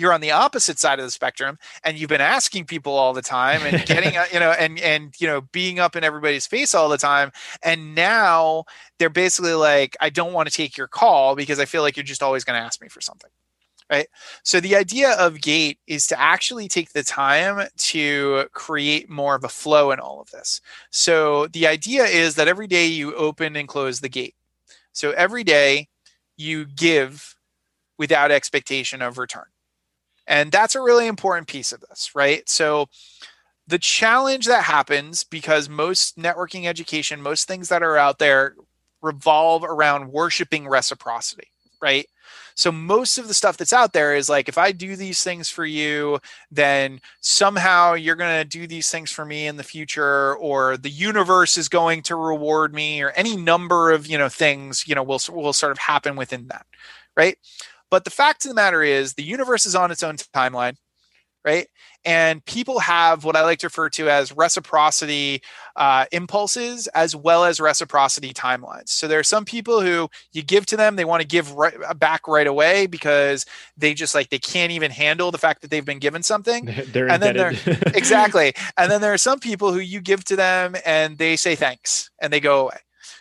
[0.00, 3.22] you're on the opposite side of the spectrum and you've been asking people all the
[3.22, 6.74] time and getting uh, you know and and you know being up in everybody's face
[6.74, 7.30] all the time
[7.62, 8.64] and now
[8.98, 12.04] they're basically like I don't want to take your call because I feel like you're
[12.04, 13.30] just always going to ask me for something
[13.90, 14.06] right?
[14.44, 19.42] So the idea of gate is to actually take the time to create more of
[19.42, 20.60] a flow in all of this.
[20.90, 24.36] So the idea is that every day you open and close the gate.
[24.92, 25.88] So every day
[26.36, 27.34] you give
[27.98, 29.49] without expectation of return.
[30.30, 32.48] And that's a really important piece of this, right?
[32.48, 32.88] So
[33.66, 38.54] the challenge that happens because most networking education, most things that are out there
[39.02, 41.48] revolve around worshiping reciprocity,
[41.82, 42.06] right?
[42.54, 45.48] So most of the stuff that's out there is like, if I do these things
[45.48, 46.20] for you,
[46.50, 50.90] then somehow you're going to do these things for me in the future, or the
[50.90, 55.02] universe is going to reward me, or any number of you know things you know
[55.02, 56.66] will will sort of happen within that,
[57.16, 57.38] right?
[57.90, 60.76] But the fact of the matter is, the universe is on its own timeline
[61.44, 61.66] right?
[62.04, 65.42] And people have what I like to refer to as reciprocity
[65.76, 68.88] uh, impulses as well as reciprocity timelines.
[68.88, 71.74] So there are some people who you give to them, they want to give right,
[71.86, 73.44] uh, back right away because
[73.76, 76.66] they just like they can't even handle the fact that they've been given something.
[76.92, 77.36] They're and then
[77.94, 78.54] exactly.
[78.76, 82.10] And then there are some people who you give to them and they say thanks
[82.20, 82.78] and they go away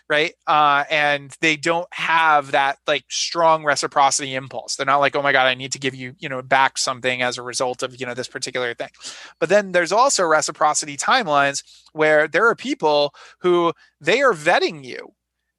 [0.08, 0.34] right?
[0.46, 4.76] Uh, and they don't have that like strong reciprocity impulse.
[4.76, 7.22] They're not like oh my god i need to give you you know back something
[7.22, 8.90] as a result of you know this particular thing.
[9.38, 11.62] But then there's also reciprocity timelines
[11.92, 15.12] where there are people who they are vetting you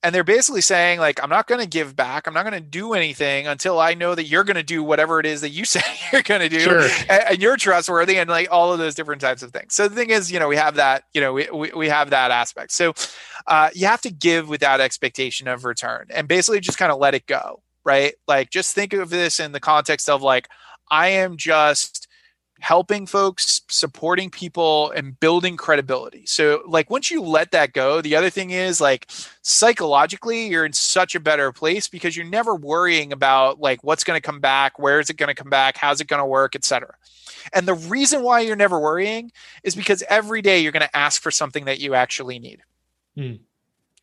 [0.03, 2.27] and they're basically saying like i'm not going to give back.
[2.27, 5.19] I'm not going to do anything until i know that you're going to do whatever
[5.19, 5.81] it is that you say
[6.11, 6.81] you're going to do sure.
[7.09, 9.73] and, and, you're trustworthy and like all of those different types of things.
[9.73, 12.09] So the thing is you know we have that you know we, we, we have
[12.11, 12.71] that aspect.
[12.71, 12.93] So
[13.47, 17.15] uh, you have to give without expectation of return and basically just kind of let
[17.15, 18.13] it go right?
[18.27, 20.47] Like just think of this in the context of like
[20.91, 22.00] i am just
[22.61, 26.25] helping folks, supporting people, and building credibility.
[26.25, 29.09] So, like, once you let that go, the other thing is like
[29.41, 34.19] psychologically, you're in such a better place because you're never worrying about like what's going
[34.19, 36.55] to come back, where is it going to come back, how's it going to work,
[36.55, 36.93] etc.
[37.53, 39.31] And the reason why you're never worrying
[39.63, 42.61] is because every day you're going to ask for something that you actually need.
[43.15, 43.33] Hmm.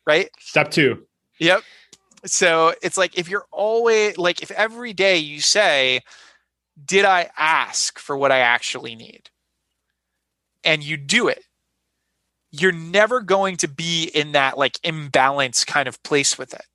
[0.05, 0.29] Right?
[0.39, 1.05] Step two.
[1.39, 1.63] Yep.
[2.25, 6.01] So it's like if you're always like, if every day you say,
[6.85, 9.29] did I ask for what I actually need?
[10.63, 11.43] And you do it.
[12.51, 16.65] You're never going to be in that like imbalance kind of place with it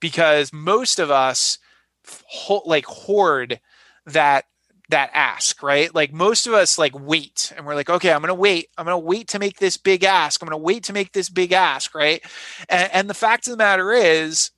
[0.00, 1.58] because most of us
[2.26, 3.60] ho- like hoard
[4.06, 4.46] that
[4.90, 5.94] that ask, right?
[5.94, 8.68] Like most of us like wait and we're like, okay, I'm to wait.
[8.78, 10.42] I'm to wait to make this big ask.
[10.42, 12.22] I'm to wait to make this big ask, right?
[12.70, 14.50] And, and the fact of the matter is,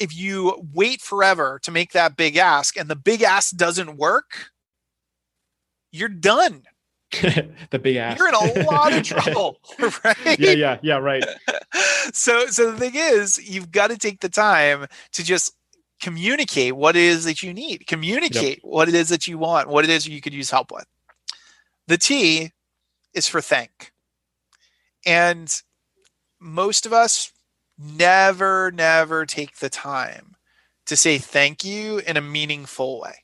[0.00, 4.50] if you wait forever to make that big ask and the big ask doesn't work,
[5.92, 6.62] you're done.
[7.70, 8.18] the big ass.
[8.18, 9.58] You're in a lot of trouble,
[10.04, 10.38] right?
[10.38, 11.24] Yeah, yeah, yeah, right.
[12.12, 15.54] so so the thing is, you've got to take the time to just
[16.00, 17.86] communicate what it is that you need.
[17.86, 18.58] Communicate yep.
[18.62, 20.86] what it is that you want, what it is you could use help with.
[21.88, 22.52] The T
[23.12, 23.92] is for thank.
[25.04, 25.52] And
[26.38, 27.32] most of us
[27.80, 30.36] never, never take the time
[30.86, 33.14] to say thank you in a meaningful way.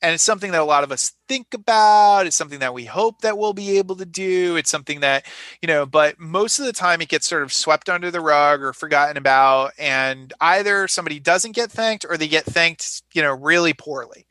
[0.00, 2.26] And it's something that a lot of us think about.
[2.26, 4.54] It's something that we hope that we'll be able to do.
[4.56, 5.24] It's something that
[5.62, 8.62] you know but most of the time it gets sort of swept under the rug
[8.62, 13.32] or forgotten about and either somebody doesn't get thanked or they get thanked you know
[13.32, 14.26] really poorly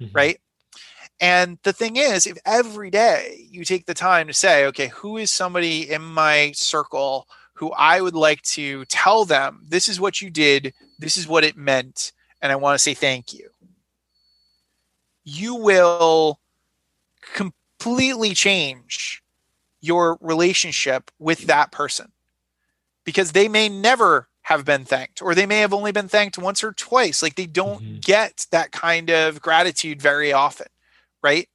[0.00, 0.14] mm-hmm.
[0.14, 0.38] right?
[1.18, 5.16] And the thing is if every day you take the time to say okay who
[5.16, 7.26] is somebody in my circle
[7.56, 10.72] who i would like to tell them this is what you did.
[10.98, 12.12] This is what it meant.
[12.40, 13.48] And i want to say thank you.
[15.24, 16.38] You will
[17.34, 19.22] completely change
[19.80, 22.12] your relationship with that person
[23.04, 26.62] because they may never have been thanked or they may have only been thanked once
[26.62, 27.22] or twice.
[27.22, 27.98] Like they don't mm-hmm.
[28.00, 30.68] get that kind of gratitude very often
[31.26, 31.48] right?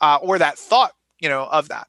[0.00, 1.88] Uh, or that thought you know of that.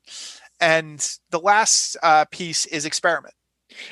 [0.62, 1.00] And
[1.32, 3.34] the last uh, piece is experiment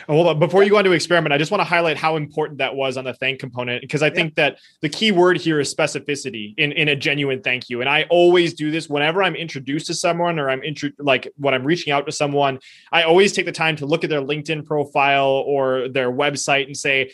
[0.07, 0.39] Oh, hold on.
[0.39, 2.97] Before you go on to experiment, I just want to highlight how important that was
[2.97, 4.13] on the thank component because I yeah.
[4.13, 7.81] think that the key word here is specificity in, in a genuine thank you.
[7.81, 11.53] And I always do this whenever I'm introduced to someone or I'm intro- like when
[11.53, 12.59] I'm reaching out to someone,
[12.91, 16.75] I always take the time to look at their LinkedIn profile or their website and
[16.75, 17.11] say,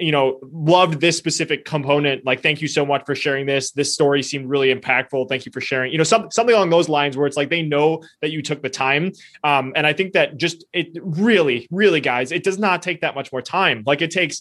[0.00, 2.24] you know loved this specific component.
[2.24, 3.72] Like thank you so much for sharing this.
[3.72, 5.28] This story seemed really impactful.
[5.28, 7.62] Thank you for sharing you know some, something along those lines where it's like they
[7.62, 9.12] know that you took the time.
[9.42, 13.14] Um, and i think that just it really really guys it does not take that
[13.14, 13.82] much more time.
[13.86, 14.40] Like it takes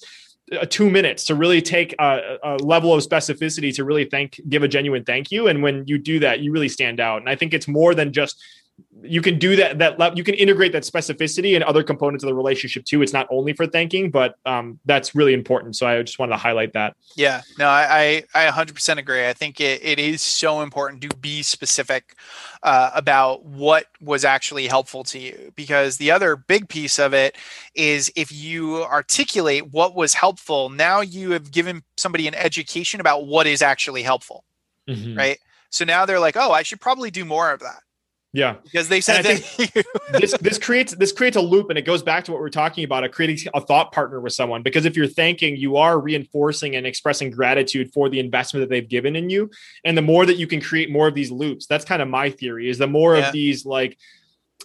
[0.52, 4.62] uh, two minutes to really take a, a, level of specificity to really thank give
[4.62, 5.48] a genuine thank you.
[5.48, 7.20] And when you do that you really stand out.
[7.20, 8.42] And i think it's more than just
[9.02, 12.34] you can do that that you can integrate that specificity and other components of the
[12.34, 13.02] relationship too.
[13.02, 15.76] It's not only for thanking but um, that's really important.
[15.76, 16.96] So i just wanted to highlight that.
[17.16, 17.42] Yeah.
[17.60, 19.28] No i i, I 100% agree.
[19.28, 22.16] I think it, it is so important to be specific
[22.64, 25.52] uh, about what was actually helpful to you.
[25.56, 27.36] Because the other big piece of it
[27.76, 33.28] is if you articulate what was helpful now you have given somebody an education about
[33.28, 34.44] what is actually helpful
[34.88, 35.18] mm-hmm.
[35.18, 35.40] right?
[35.70, 37.83] So now they're like oh i should probably do more of that
[38.34, 39.24] yeah, because they said
[40.12, 42.84] this this creates this creates a loop, and it goes back to what we're talking
[42.84, 44.64] about: a creating a thought partner with someone.
[44.64, 48.90] Because if you're thanking, you are reinforcing and expressing gratitude for the investment that they've
[48.90, 49.52] given in you,
[49.86, 52.32] and the more that you can create more of these loops, that's kind of my
[52.32, 52.70] theory.
[52.70, 53.28] Is the more yeah.
[53.28, 54.00] of these like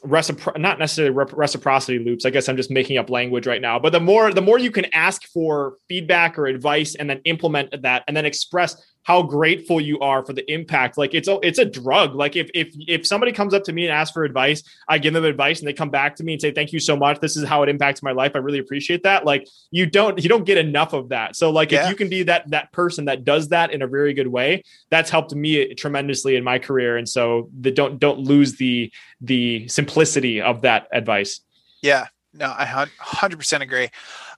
[0.02, 3.90] recipro- not necessarily reciprocity loops i guess i'm just making up language right now but
[3.90, 8.04] the more the more you can ask for feedback or advice and then implement that
[8.06, 10.99] and then express how grateful you are for the impact.
[10.99, 12.14] Like it's a it's a drug.
[12.14, 15.14] Like if if if somebody comes up to me and asks for advice i give
[15.14, 17.20] them advice and they come back to me and say thank you so much.
[17.20, 18.32] This is how it impacts my life.
[18.34, 19.24] I really appreciate that.
[19.24, 21.36] Like you don't you don't get enough of that.
[21.36, 21.84] So like yeah.
[21.84, 24.62] if you can be that that person that does that in a very good way
[24.90, 26.96] that's helped me tremendously in my career.
[26.96, 31.40] And so the don't don't lose the the simplicity of that advice.
[31.82, 32.07] Yeah.
[32.34, 33.88] No i 100% agree.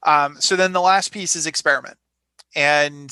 [0.04, 1.98] Um, so then the last piece is experiment.
[2.54, 3.10] And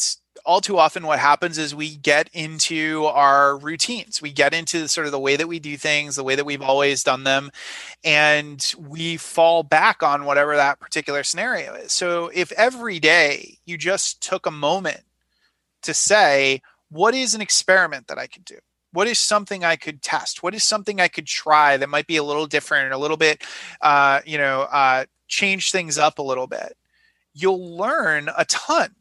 [0.48, 4.22] all too often what happens is we get into our routines.
[4.22, 6.62] We get into sort of the way that we do things the way that we've
[6.62, 7.50] always done them
[8.02, 11.92] and we fall back on whatever that particular scenario is.
[11.92, 15.02] So if every day you just took a moment
[15.82, 18.56] to say what is an experiment that i could do?
[18.92, 20.42] What is something i could test?
[20.42, 23.42] What is something i could try that might be a little different a little bit
[23.82, 26.74] uh, you know uh, change things up a little bit?
[27.34, 28.94] You'll learn a ton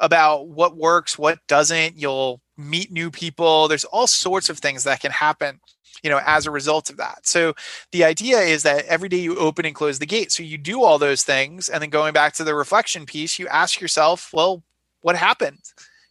[0.00, 1.96] about what works, what doesn't.
[1.96, 3.68] You'll meet new people.
[3.68, 5.60] There's all sorts of things that can happen,
[6.02, 7.26] you know, as a result of that.
[7.26, 7.54] So
[7.92, 10.32] the idea is that every day you open and close the gate.
[10.32, 11.68] So you do all those things.
[11.68, 14.62] And then going back to the reflection piece, you ask yourself, well,
[15.02, 15.60] what happened,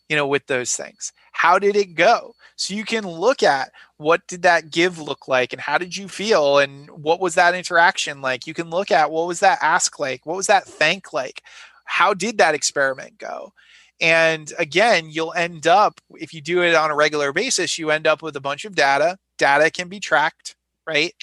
[0.07, 1.11] you know, with those things?
[1.31, 2.35] How did it go?
[2.55, 6.07] So you can look at what did that give look like and how did you
[6.07, 8.45] feel and what was that interaction like?
[8.45, 10.25] You can look at what was that ask like?
[10.25, 11.41] What was that thank like?
[11.85, 13.53] How did that experiment go?
[14.01, 18.07] And again, you'll end up, if you do it on a regular basis, you end
[18.07, 19.17] up with a bunch of data.
[19.37, 20.55] Data can be tracked,
[20.87, 21.13] right?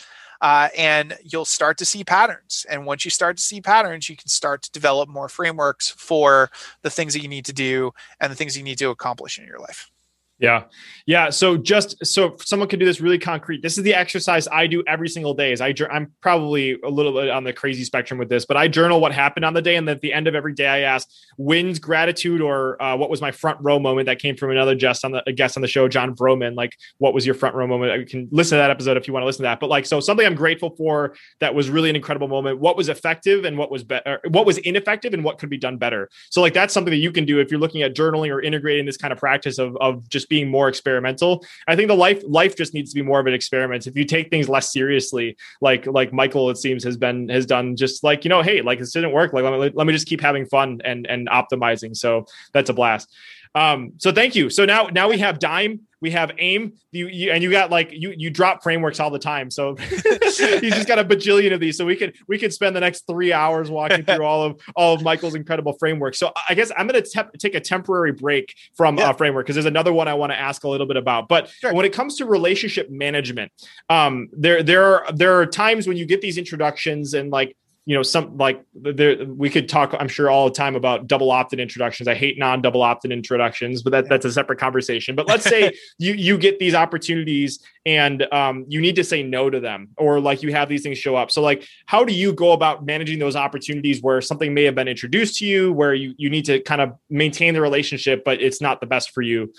[0.43, 2.67] Uh, and you'll start to see patterns.
[2.69, 6.51] And once you start to see patterns, you can start to develop more frameworks for
[6.83, 9.47] the things that you need to do and the things you need to accomplish in
[9.47, 9.91] your life.
[10.39, 10.65] Yeah.
[11.07, 11.31] Yeah.
[11.31, 13.63] So just so someone could do this really concrete.
[13.63, 15.53] This is the exercise I do every single day.
[15.53, 18.69] Is I I'm probably a little bit on the crazy spectrum with this, but I
[18.69, 20.81] journal what happened on the day, and then at the end of every day, I
[20.81, 21.09] ask
[21.39, 25.07] wins, gratitude, or uh, what was my front row moment that came from another guest
[25.07, 26.55] on the guest on the show, Jon Vroman.
[26.55, 27.99] Like, what was your front row moment?
[27.99, 29.61] You can listen to that episode if you want to listen to that.
[29.61, 32.59] But like, so something I'm grateful for that was really an incredible moment.
[32.59, 34.21] What was effective and what was better?
[34.29, 36.11] What was ineffective and what could be done better?
[36.31, 38.85] So like, that's something that you can do if you're looking at journaling or integrating
[38.85, 41.45] this kind of practice of of just being more experimental.
[41.67, 43.87] I think the life life just needs to be more of an experiment.
[43.87, 47.77] If you take things less seriously, like like Michael, it seems has been has done
[47.77, 49.33] just like you know, hey, like this didn't work.
[49.33, 51.97] Like let me, let me just keep having fun and and optimizing.
[51.97, 53.13] So that's a blast.
[53.55, 54.51] Um, so thank you.
[54.51, 57.91] So now now we have Dime, we have Aim, you, you and you got like
[57.93, 59.51] you you drop frameworks all the time.
[59.51, 61.77] So he's just got a bajillion of these.
[61.77, 64.95] So we could we could spend the next three hours walking through all of all
[64.95, 66.19] of Michael's incredible frameworks.
[66.19, 69.11] So I guess I'm going to te- take a temporary break from yeah.
[69.11, 71.29] uh, framework because there's another one I want to ask a little bit about.
[71.29, 71.73] But sure.
[71.73, 73.53] when it comes to relationship management,
[73.89, 77.95] um, there there are there are times when you get these introductions and like you
[77.95, 81.61] know some like there we could talk i'm sure all the time about double opt-in
[81.61, 82.09] introductions.
[82.09, 85.15] I hate non-double opt-in introductions but that, that's a separate conversation.
[85.15, 89.49] But let's say you you get these opportunities and um, you need to say no
[89.49, 91.31] to them or like you have these things show up.
[91.31, 94.89] So like how do you go about managing those opportunities where something may have been
[94.89, 98.61] introduced to you where you you need to kind of maintain the relationship but it's
[98.61, 99.53] not the best for you?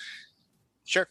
[0.84, 1.08] Sure.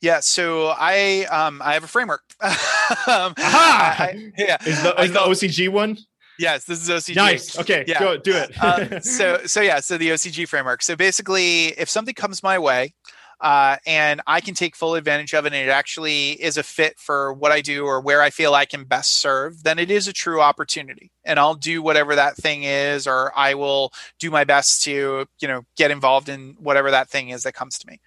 [0.00, 2.22] Yeah, so I um I have a framework.
[2.42, 5.98] um, I, yeah, is the, is the OCG one?
[6.38, 7.16] Yes, this is OCG.
[7.16, 7.58] Nice.
[7.58, 8.00] Okay, yeah.
[8.00, 8.62] go do it.
[8.62, 10.82] uh, so so yeah, so the OCG framework.
[10.82, 12.94] So basically, if something comes my way,
[13.40, 16.98] uh, and I can take full advantage of it, and it actually is a fit
[16.98, 20.06] for what I do or where I feel I can best serve, then it is
[20.08, 24.44] a true opportunity, and I'll do whatever that thing is, or I will do my
[24.44, 28.00] best to you know get involved in whatever that thing is that comes to me.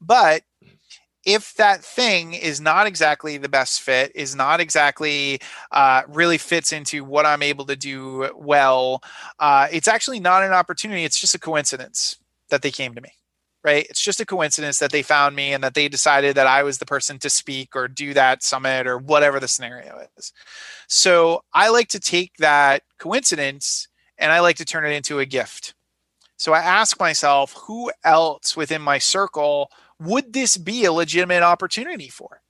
[0.00, 0.42] But
[1.28, 5.38] if that thing is not exactly the best fit, is not exactly
[5.72, 9.02] uh, really fits into what I'm able to do well,
[9.38, 11.04] uh, it's actually not an opportunity.
[11.04, 12.16] It's just a coincidence
[12.48, 13.10] that they came to me,
[13.62, 13.86] right?
[13.90, 16.78] It's just a coincidence that they found me and that they decided that I was
[16.78, 20.32] the person to speak or do that summit or whatever the scenario is.
[20.88, 25.26] So I like to take that coincidence and I like to turn it into a
[25.26, 25.74] gift.
[26.38, 29.70] So I ask myself, who else within my circle
[30.00, 32.42] would this be a legitimate opportunity for?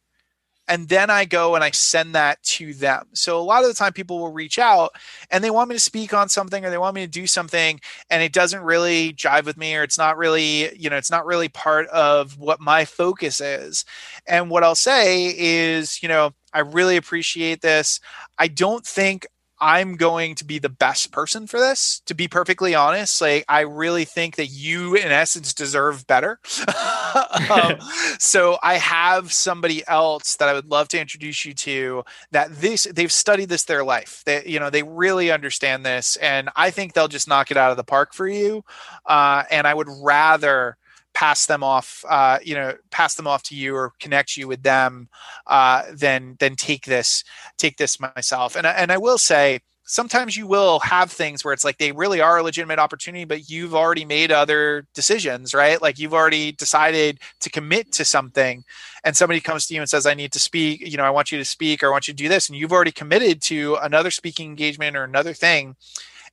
[0.69, 3.07] And then I go and I send that to them.
[3.15, 4.91] So a lot of the time people will reach out
[5.31, 7.81] and they want me to speak on something or they want me to do something
[8.11, 11.25] and it doesn't really jive with me or it's not really, you know, it's not
[11.25, 13.87] really part of what my focus is.
[14.27, 17.99] And what I'll say is, you know, I really appreciate this.
[18.37, 19.27] I don't think
[19.61, 23.21] I'm going to be the best person for this, to be perfectly honest.
[23.21, 26.41] Like, I really think that you, in essence, deserve better.
[27.51, 27.77] um,
[28.19, 32.87] so, I have somebody else that I would love to introduce you to that this,
[32.93, 34.23] they've studied this their life.
[34.25, 36.17] They, you know, they really understand this.
[36.17, 38.65] And I think they'll just knock it out of the park for you.
[39.07, 40.77] Uh, and I would rather,
[41.19, 44.63] pass them off, uh, you know, pass them off to you or connect you with
[44.63, 45.09] them,
[45.49, 47.25] uh, then then take this
[47.57, 48.55] take this myself.
[48.55, 52.21] And and I will say sometimes you will have things where it's like they really
[52.21, 55.83] are a legitimate opportunity, but you've already made other decisions, right?
[55.83, 58.63] Like you've already decided to commit to something,
[59.03, 61.33] and somebody comes to you and says, I need to speak, you know, I want
[61.33, 62.49] you to speak or I want you to do this.
[62.49, 65.75] And you've already committed to another speaking engagement or another thing.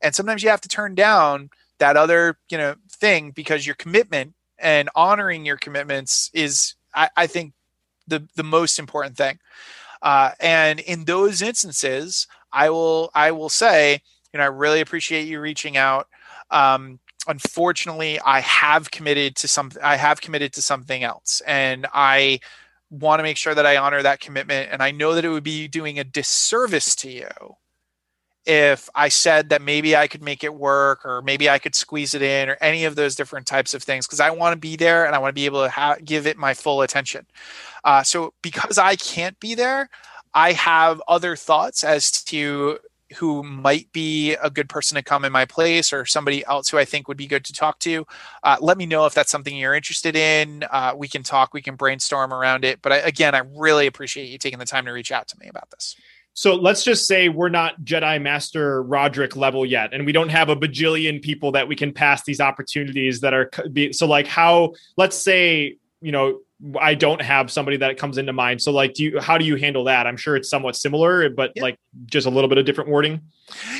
[0.04, 4.36] And sometimes you have to turn down that other, you know, thing because your commitment
[4.60, 7.54] and honoring your commitments is I, I think
[8.08, 9.40] the the most important thing.
[10.02, 14.02] Uh, and in those instances, I will I will say,
[14.34, 16.08] you know, I really appreciate you reaching out.
[16.52, 22.40] Um, unfortunately, I have committed to some I have committed to something else, and I
[22.90, 24.70] want to make sure that I honor that commitment.
[24.72, 27.56] And I know that it would be doing a disservice to you
[28.46, 32.14] if I said that maybe I could make it work or maybe I could squeeze
[32.14, 34.76] it in or any of those different types of things because I want to be
[34.76, 37.26] there and I want to be able to ha- give it my full attention.
[37.84, 39.90] Uh, so because I can't be there,
[40.34, 42.80] I have other thoughts as to
[43.18, 46.78] who might be a good person to come in my place or somebody else who
[46.78, 48.06] I think would be good to talk to.
[48.44, 50.66] Uh, let me know if that's something you're interested in.
[50.72, 52.82] Uh, we can talk, we can brainstorm around it.
[52.82, 55.48] But I, again, I really appreciate you taking the time to reach out to me
[55.48, 55.96] about this.
[56.36, 60.50] So let's just say we're not Jedi Master Roderick level yet, and we don't have
[60.50, 63.50] a bajillion people that we can pass these opportunities that are
[63.92, 66.40] so like how let's say you know,
[66.80, 68.62] I don't have somebody that comes into mind.
[68.62, 70.06] So like, do you, how do you handle that?
[70.06, 71.64] I'm sure it's somewhat similar, but yeah.
[71.64, 73.22] like just a little bit of different wording.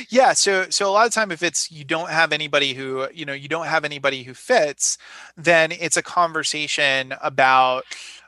[0.08, 0.32] Yeah.
[0.32, 3.32] So, so a lot of time if it's, you don't have anybody who, you know,
[3.32, 4.98] you don't have anybody who fits,
[5.36, 7.84] then it's a conversation about,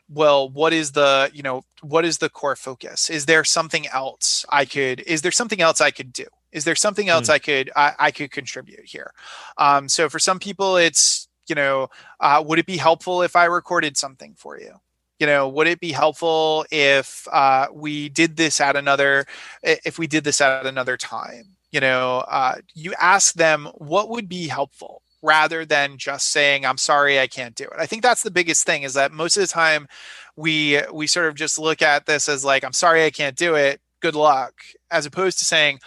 [0.08, 3.10] well what is the you know what is the core focus?
[3.10, 6.26] Is there something else i could is there something else i could do?
[6.52, 7.34] Is there something else mm.
[7.34, 9.12] i could I, I, could contribute here?
[9.58, 11.88] Um, so for some people it's you know
[12.20, 14.74] uh, would it be helpful if i recorded something for you?
[15.18, 19.26] You know would it be helpful if uh, we did this at another
[19.62, 21.56] if we did this at another time?
[21.70, 26.78] You know uh, you ask them what would be helpful rather than just saying i'm
[26.78, 29.40] sorry i can't do it i think that's the biggest thing is that most of
[29.40, 29.88] the time
[30.36, 33.54] we we sort of just look at this as like i'm sorry i can't do
[33.54, 34.54] it good luck
[34.90, 35.78] as opposed to saying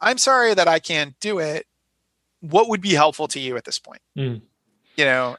[0.00, 1.66] i'm sorry that i can't do it
[2.40, 4.40] what would be helpful to you at this point mm.
[4.96, 5.36] you know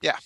[0.00, 0.16] yeah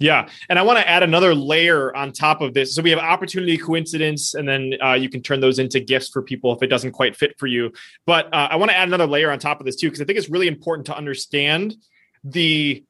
[0.00, 2.74] yeah, and I want to add another layer on top of this.
[2.74, 6.20] So we have opportunity, coincidence, and then uh, you can turn those into gifts for
[6.20, 7.72] people if it doesn't quite fit for you.
[8.04, 10.04] But uh, I want to add another layer on top of this too, because I
[10.04, 11.76] think it's really important to understand
[12.24, 12.82] the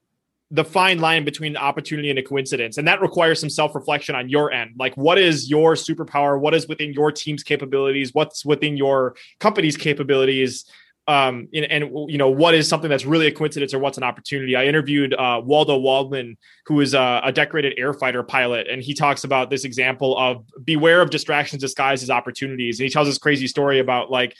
[0.51, 2.77] the fine line between opportunity and a coincidence.
[2.77, 4.75] And that requires some self-reflection on your end.
[4.77, 6.39] Like what is your superpower?
[6.39, 8.13] What is within your team's capabilities?
[8.13, 10.65] What's within your company's capabilities?
[11.07, 14.03] Um and, and, you know what is something that's really a coincidence or what's an
[14.03, 14.55] opportunity?
[14.55, 18.93] I interviewed uh, waldo waldman who is a, a decorated air fighter pilot and he
[18.93, 22.79] talks about this example of beware of distractions disguised as opportunities.
[22.79, 24.35] And he tells this crazy story about like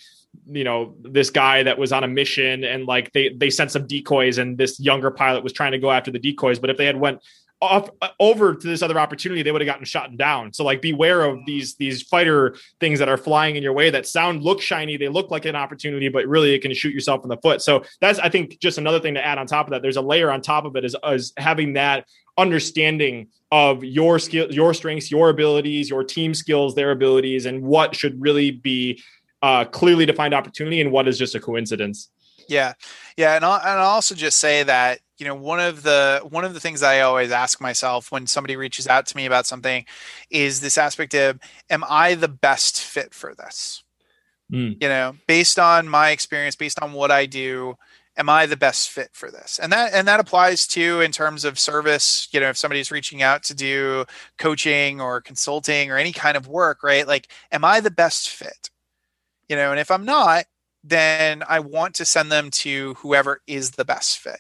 [0.48, 3.88] you know this guy that was on a mission and like they they sent some
[3.88, 6.60] decoys and this younger pilot was trying to go after the decoys.
[6.60, 7.22] But if they had went
[7.62, 10.54] off uh, over to this other opportunity they would have gotten shot down.
[10.54, 14.06] So like beware of these these fighter things that are flying in your way that
[14.06, 17.30] sound look shiny they look like an opportunity but really it can shoot yourself in
[17.30, 17.62] the foot.
[17.62, 19.82] So that's i think just another thing to add on top of that.
[19.82, 22.06] There's a layer on top of it is, is having that
[22.38, 27.96] understanding of your skill your strengths your abilities your team skills their abilities and what
[27.96, 29.02] should really be
[29.42, 32.10] uh, clearly defined opportunity and what is just a coincidence.
[32.48, 32.74] Yeah,
[33.18, 36.44] yeah, and I'll, and I'll also just say that you know one of the one
[36.46, 39.86] of the things I always ask myself when somebody reaches out to me about something
[40.30, 43.84] is this aspect of am I the best fit for this?
[44.52, 44.82] Mm.
[44.82, 47.76] You know, based on my experience, based on what I do,
[48.18, 49.60] am I the best fit for this?
[49.60, 53.22] And that and that applies to in terms of service, you know, if somebody's reaching
[53.22, 54.06] out to do
[54.38, 57.08] coaching or consulting or any kind of work, right?
[57.08, 58.70] Like am I the best fit?
[59.50, 60.46] You know and if i'm not
[60.84, 64.40] then i want to send them to whoever is the best fit.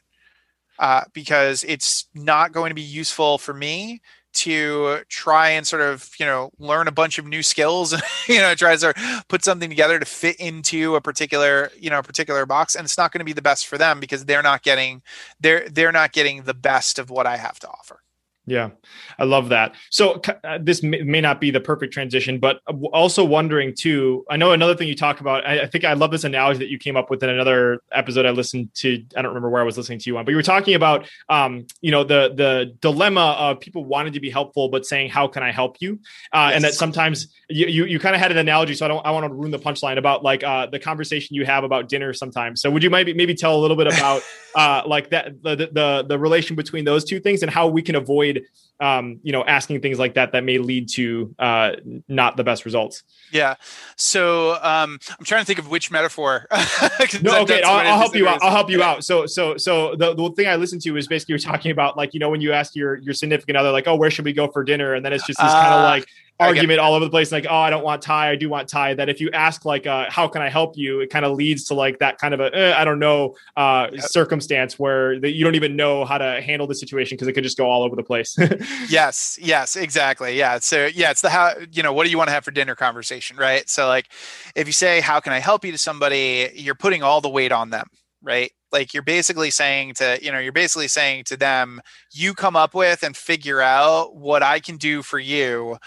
[0.77, 4.01] Uh, because it's not going to be useful for me
[4.33, 8.39] to try and sort of you know learn a bunch of new skills and you
[8.39, 12.01] know try to sort of put something together to fit into a particular you know
[12.01, 14.61] particular box and it's not going to be the best for them because they're not
[14.61, 15.01] getting
[15.39, 18.01] they're they're not getting the best of what i have to offer
[18.47, 18.69] yeah,
[19.17, 19.73] I love that.
[19.89, 22.59] So uh, this may, may, not be the perfect transition, but
[22.93, 24.23] also wondering too.
[24.29, 25.45] I know another thing you talk about.
[25.47, 28.25] I, I, think I love this analogy that you came up with in another episode
[28.25, 29.03] I listened to.
[29.17, 31.07] I don't remember where I was listening to you on, but you were talking about,
[31.27, 35.27] um, you know, the the dilemma of people wanting to be helpful but saying, "How
[35.27, 35.99] can I help you?"
[36.31, 36.55] Uh, yes.
[36.55, 38.75] And that sometimes you you, you kind of had an analogy.
[38.75, 41.45] So I don't I want to ruin the punchline about like uh, the conversation you
[41.45, 42.61] have about dinner sometimes.
[42.61, 44.21] So would you maybe maybe tell a little bit about
[44.55, 47.95] uh, like that the, the the relation between those two things and how we can
[47.95, 48.34] avoid
[48.79, 51.71] um, you know, asking things like that that may lead to uh,
[52.07, 53.03] not the best results.
[53.31, 53.55] Yeah.
[53.95, 56.45] So um, I'm trying to think of which metaphor.
[57.21, 58.43] no, okay, I'll, I'll help you out.
[58.43, 59.05] I'll help you out.
[59.05, 62.13] So, so, so the, the thing I listened to is basically you're talking about like
[62.13, 64.47] you know when you ask your your significant other like, oh, where should we go
[64.47, 66.07] for dinner, and then it's just this uh, kind of like
[66.39, 68.93] argument all over the place like oh i don't want Thai i do want Thai
[68.95, 70.99] that if you ask like uh, how can i help you?
[70.99, 73.89] it kind of leads to like that kind of a eh, I don't know uh,
[73.97, 77.43] circumstance where that you don't even know how to handle the situation because it could
[77.43, 78.37] just go all over the place.
[78.89, 82.27] Yes yes exactly yeah so yeah it's the how you know what do you want
[82.27, 83.69] to have for dinner conversation right?
[83.69, 84.11] So like
[84.55, 86.51] if you say how can i help you to somebody?
[86.53, 87.87] you're putting all the weight on them
[88.25, 88.51] right?
[88.71, 91.79] Like you're basically saying to you know you're basically saying to them
[92.11, 95.77] you come up with and figure out what i can do for you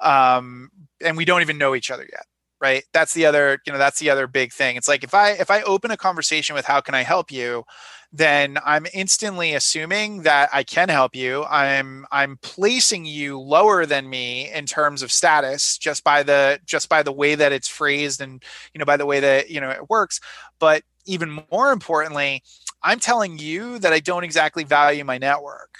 [0.00, 0.70] um,
[1.04, 2.24] and we don't even know each other yet
[2.60, 2.82] right?
[2.92, 4.74] That's the other you know that's the other big thing.
[4.74, 7.64] It's like if i if i open a conversation with how can i help you?
[8.12, 11.44] then i'm instantly assuming that i can help you.
[11.44, 16.88] I'm i'm placing you lower than me in terms of status just by the just
[16.88, 18.42] by the way that it's phrased and
[18.72, 20.20] you know by the way that you know it works.
[20.58, 22.42] But even more importantly
[22.82, 25.78] i'm telling you that i don't exactly value my network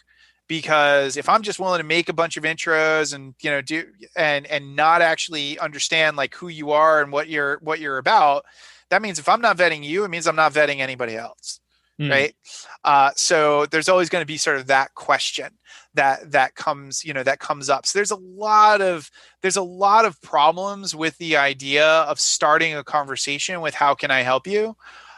[0.48, 3.84] because if I'm just willing to make a bunch of intros and you know do
[4.16, 8.44] and and not actually understand like who you are and what you're what you're about,
[8.90, 11.60] that means if I'm not vetting you, it means I'm not vetting anybody else.
[12.00, 12.10] mm.
[12.10, 12.34] right?
[12.82, 15.50] Uh, so there's always going to be sort of that question
[15.94, 17.84] that that comes you know that comes up.
[17.86, 19.10] So there's a lot of
[19.42, 24.10] there's a lot of problems with the idea of starting a conversation with how can
[24.10, 24.76] I help you,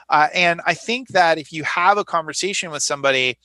[0.09, 3.39] uh, and I think that if you have a conversation with somebody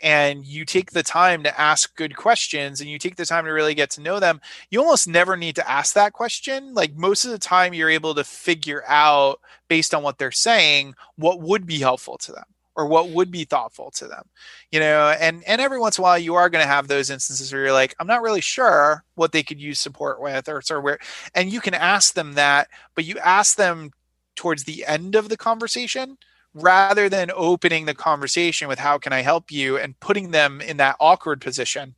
[0.00, 3.50] and you take the time to ask good questions and you take the time to
[3.50, 4.40] really get to know them,
[4.70, 6.74] you almost never need to ask that question.
[6.74, 10.94] Like most of the time, you're able to figure out based on what they're saying
[11.16, 12.44] what would be helpful to them
[12.74, 14.22] or what would be thoughtful to them
[14.70, 17.10] you know and and every once in a while you are going to have those
[17.10, 20.62] instances where you're like i'm not really sure what they could use support with or
[20.62, 20.98] sort of where
[21.34, 23.90] and you can ask them that but you ask them
[24.36, 26.16] towards the end of the conversation
[26.54, 30.76] rather than opening the conversation with how can I help you and putting them in
[30.78, 31.94] that awkward position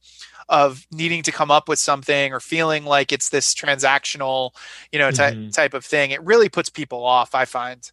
[0.49, 4.51] of needing to come up with something or feeling like it's this transactional,
[4.91, 5.51] you know, ty- mm-hmm.
[5.51, 6.11] type of thing.
[6.11, 7.91] It really puts people off, I find.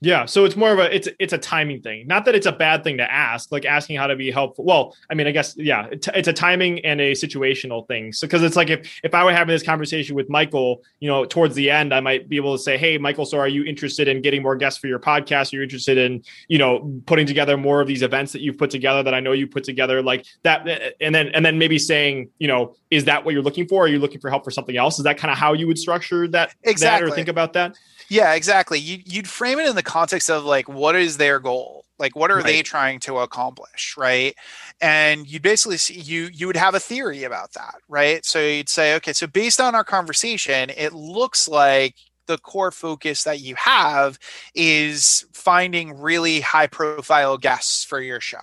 [0.00, 2.06] Yeah, so it's more of a it's it's a timing thing.
[2.06, 4.64] Not that it's a bad thing to ask, like asking how to be helpful.
[4.64, 8.12] Well, I mean, I guess yeah, it's a timing and a situational thing.
[8.12, 11.24] So because it's like if if I were having this conversation with Michael, you know,
[11.24, 14.06] towards the end, I might be able to say, "Hey, Michael, so are you interested
[14.06, 15.52] in getting more guests for your podcast?
[15.52, 18.70] Are you interested in you know putting together more of these events that you've put
[18.70, 22.30] together that I know you put together like that?" And then and then maybe saying,
[22.38, 23.84] you know, is that what you're looking for?
[23.84, 24.98] Are you looking for help for something else?
[24.98, 27.76] Is that kind of how you would structure that exactly that or think about that?
[28.08, 28.78] Yeah, exactly.
[28.78, 31.84] You, you'd frame it in the context of like, what is their goal?
[31.98, 32.46] Like, what are right.
[32.46, 34.34] they trying to accomplish, right?
[34.80, 38.24] And you'd basically see you you would have a theory about that, right?
[38.24, 41.96] So you'd say, okay, so based on our conversation, it looks like
[42.26, 44.18] the core focus that you have
[44.54, 48.42] is finding really high profile guests for your show,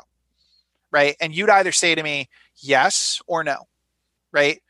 [0.92, 1.16] right?
[1.22, 3.68] And you'd either say to me yes or no,
[4.34, 4.62] right?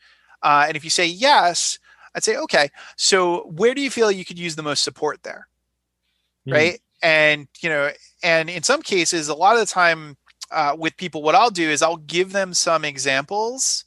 [0.44, 1.80] Uh, and if you say yes,
[2.16, 5.48] I'd say, okay, so where do you feel you could use the most support there?
[6.48, 6.54] Mm.
[6.54, 6.80] Right.
[7.04, 7.92] And, you know,
[8.24, 10.18] and in some cases, a lot of the time
[10.52, 13.86] uh, with people, what I'll do is I'll give them some examples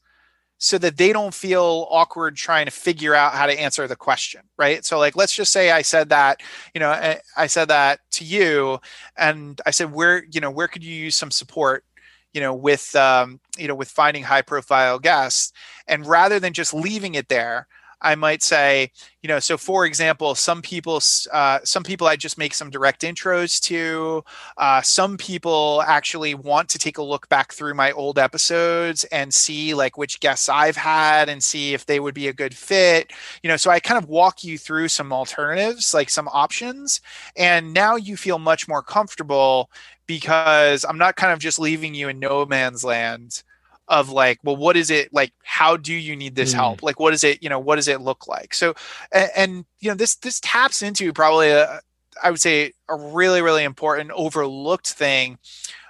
[0.59, 4.43] so that they don't feel awkward trying to figure out how to answer the question
[4.59, 6.41] right so like let's just say i said that
[6.75, 8.81] you know I, I, said that to you
[9.17, 11.85] and i said where you know where could you use some support
[12.33, 15.53] you know with um, you know with finding high profile guests
[15.87, 17.69] and rather than just leaving it there
[18.01, 18.91] I might say,
[19.23, 21.01] you know, so for example, some people,
[21.33, 24.25] uh, some people I just make some direct intros to.
[24.57, 29.33] Uh, some people actually want to take a look back through my old episodes and
[29.35, 33.13] see like which guests I've had and see if they would be a good fit.
[33.43, 37.01] You know, so I kind of walk you through some alternatives, like some options,
[37.37, 39.71] and now you feel much more comfortable
[40.07, 43.43] because I'm not kind of just leaving you in no man's land
[43.89, 46.57] of like well what is it like how do you need this mm.
[46.57, 46.83] help?
[46.83, 48.55] Like what is it you know what does it look like?
[48.55, 48.75] So
[49.13, 51.81] and, and you know this this taps into probably a
[52.23, 55.39] i would say a really really important overlooked thing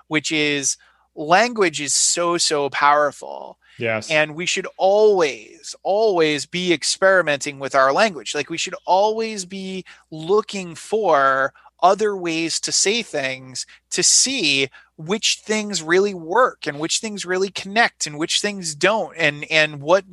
[0.09, 0.77] which is
[1.19, 3.59] language is so so powerful.
[3.79, 4.11] Yes.
[4.11, 8.35] And we should always always be experimenting with our language.
[8.35, 14.69] Like we should always be looking for other ways to say things to see
[14.99, 19.81] which things really work and which things really connect and which things don't and and
[19.81, 20.05] what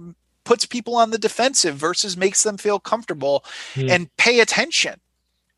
[0.44, 3.90] puts people on the defensive versus makes them feel comfortable mm.
[3.90, 5.02] and pay attention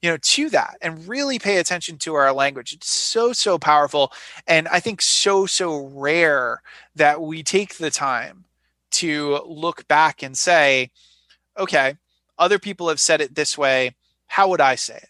[0.01, 2.71] you know to that and really pay attention to our language.
[2.71, 4.13] It's so so powerful
[4.47, 6.61] and i think so so rare
[6.95, 8.45] that we take the time
[8.91, 10.89] to look back and say
[11.59, 11.95] okay
[12.39, 13.95] other people have said it this way.
[14.27, 15.09] How would i say it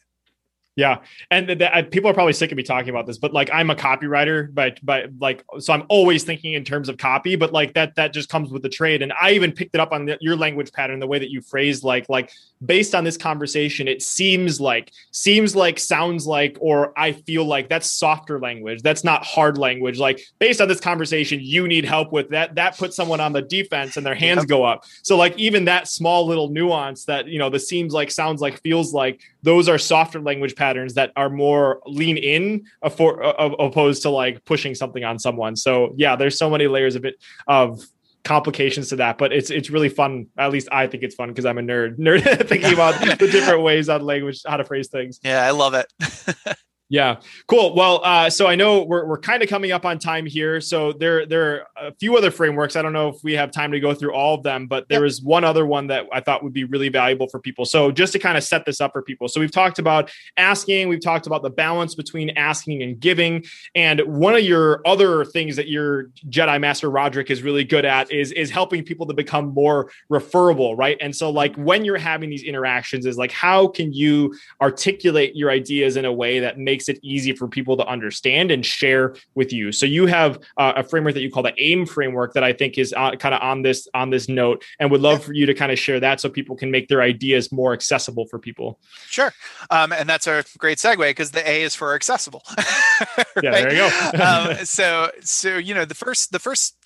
[0.77, 0.99] yeah,
[1.31, 3.71] and th- th- people are probably sick of me talking about this, but like I'm
[3.71, 7.73] a copywriter, but but like so I'm always thinking in terms of copy, but like
[7.73, 9.01] that that just comes with the trade.
[9.01, 11.41] And I even picked it up on the, your language pattern, the way that you
[11.41, 12.31] phrased like like
[12.63, 17.69] based on this conversation, it seems like seems like sounds like or I feel like
[17.69, 18.83] that's softer language.
[18.83, 19.97] That's not hard language.
[19.97, 22.53] Like based on this conversation, you need help with that.
[22.53, 24.83] That puts someone on the defense and their hands go up.
[25.01, 28.61] So like even that small little nuance that you know the seems like sounds like
[28.61, 32.65] feels like those are softer language patterns that are more lean in
[32.95, 35.55] for, uh, opposed to like pushing something on someone.
[35.55, 37.15] So yeah, there's so many layers of it
[37.47, 37.85] of
[38.23, 40.27] complications to that, but it's it's really fun.
[40.37, 43.63] At least I think it's fun because I'm a nerd, nerd thinking about the different
[43.63, 45.19] ways on language, how to phrase things.
[45.23, 45.91] Yeah, I love it.
[46.89, 47.17] Yeah,
[47.47, 47.75] cool.
[47.75, 50.61] Well, uh, so I know we're, we're kind of coming up on time here.
[50.61, 52.77] So there there are a few other frameworks.
[52.77, 55.01] I don't know if we have time to go through all of them, but there
[55.01, 55.09] yep.
[55.09, 57.65] is one other one that I thought would be really valuable for people.
[57.65, 59.27] So just to kind of set this up for people.
[59.27, 63.43] So we've talked about asking, we've talked about the balance between asking and giving,
[63.75, 68.09] and one of your other things that your Jedi Master Roderick is really good at
[68.13, 70.97] is is helping people to become more referable, right?
[71.01, 75.51] And so like when you're having these interactions, is like how can you articulate your
[75.51, 79.15] ideas in a way that makes makes it easy for people to understand and share
[79.33, 79.71] with you.
[79.71, 82.77] So you have uh, a framework that you call the AIM framework that I think
[82.77, 85.55] is uh, kind of on this on this note, and would love for you to
[85.55, 88.79] kind of share that so people can make their ideas more accessible for people.
[89.07, 89.33] Sure,
[89.71, 92.43] um, and that's a great segue because the A is for accessible.
[92.57, 93.25] right?
[93.41, 94.23] Yeah, there you go.
[94.23, 96.76] um, so so you know the first the first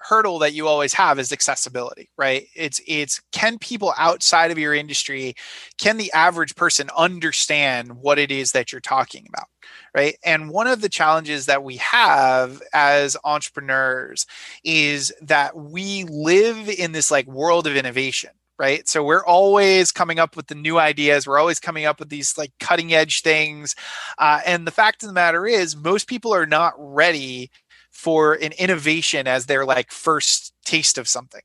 [0.00, 2.46] hurdle that you always have is accessibility right?
[2.54, 5.34] It's it's can people outside of your industry
[5.78, 9.46] can the average person understand what it is that you're talking about
[9.94, 10.16] right?
[10.24, 14.26] And one of the challenges that we have as entrepreneurs
[14.64, 18.30] is that we live in this like world of innovation
[18.60, 18.86] right?
[18.86, 21.26] So we're always coming up with the new ideas.
[21.26, 23.74] We're always coming up with these like cutting edge things.
[24.18, 27.50] Uh, and the fact of the matter is most people are not ready
[28.00, 31.42] for an innovation as their like first taste of something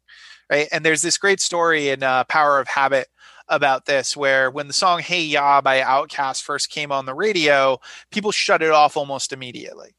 [0.49, 0.67] right?
[0.71, 3.07] And there's this great story in uh, power of habit
[3.47, 7.77] about this where when the song hey ya by OutKast first came on the radio
[8.11, 9.95] people shut it off almost immediately.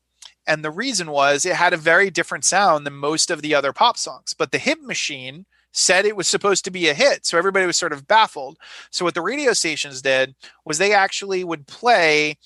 [0.48, 3.72] And the reason was it had a very different sound than most of the other
[3.72, 7.38] pop songs but the hit machine said it was supposed to be a hit so
[7.38, 8.58] everybody was sort of baffled.
[8.90, 10.34] So what the radio stations did
[10.64, 12.36] was they actually would play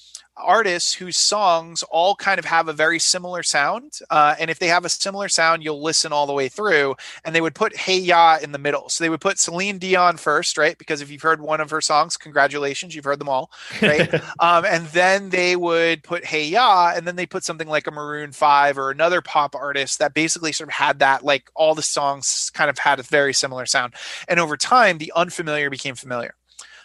[0.41, 3.99] artists whose songs all kind of have a very similar sound.
[4.11, 6.97] Uh, and if they have a similar sound, you'll listen all the way through.
[7.25, 8.89] And they would put Hey Ya in the middle.
[8.89, 10.77] So they would put Celine Dion first, right?
[10.77, 14.13] Because if you've heard one of her songs, congratulations, you've heard them all, right?
[14.41, 17.91] um, and then they would put Hey Ya, and then they put something like a
[17.91, 21.83] Maroon 5 or another pop artist that basically sort of had that, like all the
[21.83, 23.95] songs kind of had a very similar sound.
[24.29, 26.35] And over time, the unfamiliar became familiar.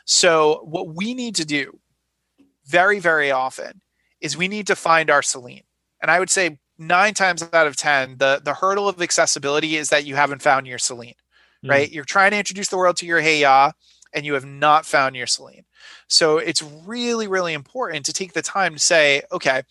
[0.06, 1.80] So, what we need to do
[2.68, 3.82] very, very often
[4.22, 5.63] is we need to find our Celine.
[6.01, 9.89] And I would say nine times out of 10, the, the hurdle of accessibility is
[9.89, 11.16] that you haven't found your Celine,
[11.63, 11.70] mm.
[11.70, 11.91] right?
[11.91, 13.72] You're trying to introduce the world to your Hey Ya
[14.13, 15.66] and you have not found your Celine.
[16.07, 19.63] So it's really, really important to take the time to say, okay,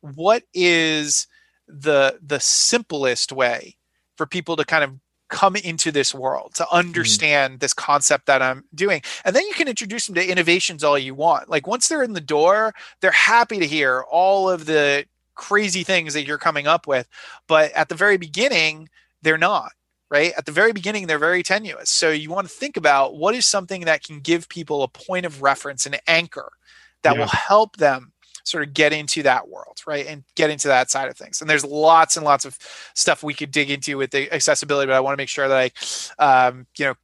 [0.00, 1.26] what is
[1.68, 3.76] the the simplest way
[4.16, 4.94] for people to kind of
[5.30, 6.76] come into this world to mm-hmm.
[6.76, 7.60] understand mm.
[7.60, 9.02] this concept that I'm doing.
[9.24, 11.48] And then you can introduce them to innovations all you want.
[11.48, 16.12] Like once they're in the door, they're happy to hear all of the crazy things
[16.14, 17.08] that you're coming up with.
[17.46, 18.88] But at the very beginning,
[19.22, 19.72] they're not.
[20.10, 21.88] Right at the very beginning, they're very tenuous.
[21.88, 25.24] So you want to think about what is something that can give people a point
[25.24, 26.50] of reference, an anchor
[27.02, 27.20] that yeah.
[27.20, 28.12] will help them
[28.50, 30.06] sort of get into that world, right?
[30.06, 31.40] And get into that side of things.
[31.40, 32.58] And there's lots and lots of
[32.94, 35.72] stuff we could dig into with the accessibility, but I want to make sure that
[36.18, 36.94] I, um, you know,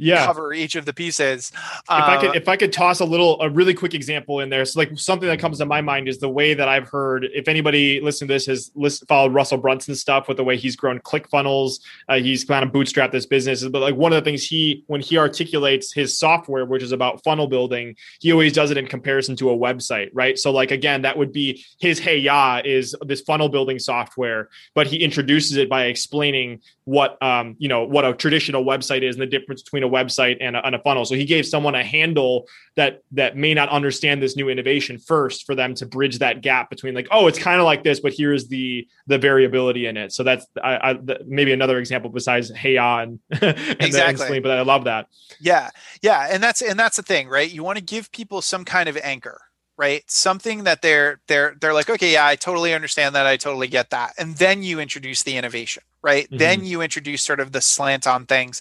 [0.00, 0.26] yeah.
[0.26, 1.52] cover each of the pieces.
[1.54, 4.40] If uh, I could, uh, if I could toss a little, a really quick example
[4.40, 4.64] in there.
[4.64, 7.26] So, like something that comes to my mind is the way that I've heard.
[7.32, 10.76] If anybody listening to this has list, followed Russell Brunson stuff with the way he's
[10.76, 13.64] grown ClickFunnels, uh, he's kind of bootstrapped this business.
[13.64, 17.22] But like one of the things he, when he articulates his software, which is about
[17.22, 20.38] funnel building, he always does it in comparison to a website, right?
[20.38, 24.86] So, like again, that would be his Hey Ya is this funnel building software, but
[24.86, 29.22] he introduces it by explaining what um, you know what a traditional website is and
[29.22, 31.04] the difference between a website and a, and a, funnel.
[31.04, 35.44] So he gave someone a handle that that may not understand this new innovation first
[35.44, 38.12] for them to bridge that gap between like oh it's kind of like this, but
[38.12, 40.12] here's the the variability in it.
[40.12, 44.40] So that's I, I maybe another example besides Hey and, and exactly.
[44.40, 45.06] but I love that.
[45.40, 45.70] Yeah,
[46.02, 47.50] yeah, and that's and that's the thing, right?
[47.50, 49.40] You want to give people some kind of anchor
[49.80, 50.08] right?
[50.10, 53.26] Something that they're they're they're like okay yeah i totally understand that.
[53.26, 54.12] I totally get that.
[54.18, 56.26] And then you introduce the innovation right?
[56.26, 56.36] Mm-hmm.
[56.36, 58.60] then you introduce sort of the slant on things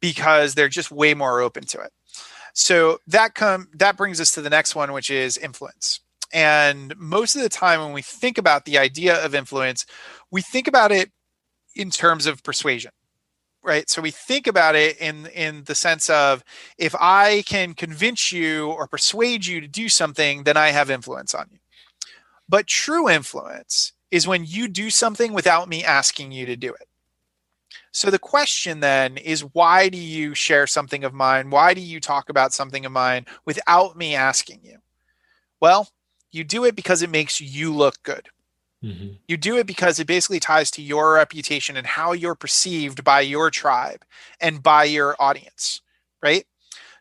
[0.00, 1.90] because they're just way more open to it.
[2.52, 6.00] So that come that brings us to the next one which is influence.
[6.34, 9.86] And most of the time when we think about the idea of influence
[10.30, 11.10] we think about it
[11.74, 12.90] in terms of persuasion
[13.62, 13.88] right?
[13.90, 16.44] So we think about it in in the sense of
[16.78, 21.34] if i can convince you or persuade you to do something then i have influence
[21.34, 21.58] on you.
[22.48, 26.88] But true influence is when you do something without me asking you to do it.
[27.92, 31.50] So the question then is why do you share something of mine?
[31.50, 34.78] Why do you talk about something of mine without me asking you?
[35.60, 35.88] Well
[36.30, 38.28] you do it because it makes you look good
[38.84, 39.14] Mm-hmm.
[39.26, 43.20] You do it because it basically ties to your reputation and how you're perceived by
[43.20, 44.04] your tribe
[44.40, 45.80] and by your audience,
[46.22, 46.44] right?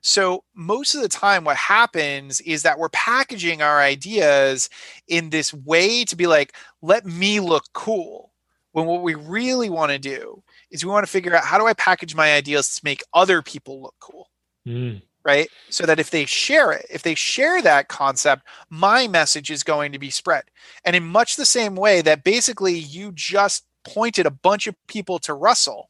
[0.02, 4.70] So, most of the time, what happens is that we're packaging our ideas
[5.08, 8.32] in this way to be like, let me look cool.
[8.72, 11.66] When what we really want to do is we want to figure out how do
[11.66, 14.30] I package my ideas to make other people look cool.
[14.68, 15.50] Mm right?
[15.70, 19.92] So that if they share it, if they share that concept, my message is going
[19.92, 20.44] to be spread.
[20.86, 25.20] And in much the same way that basically you just pointed a bunch of people
[25.20, 25.90] to Russell,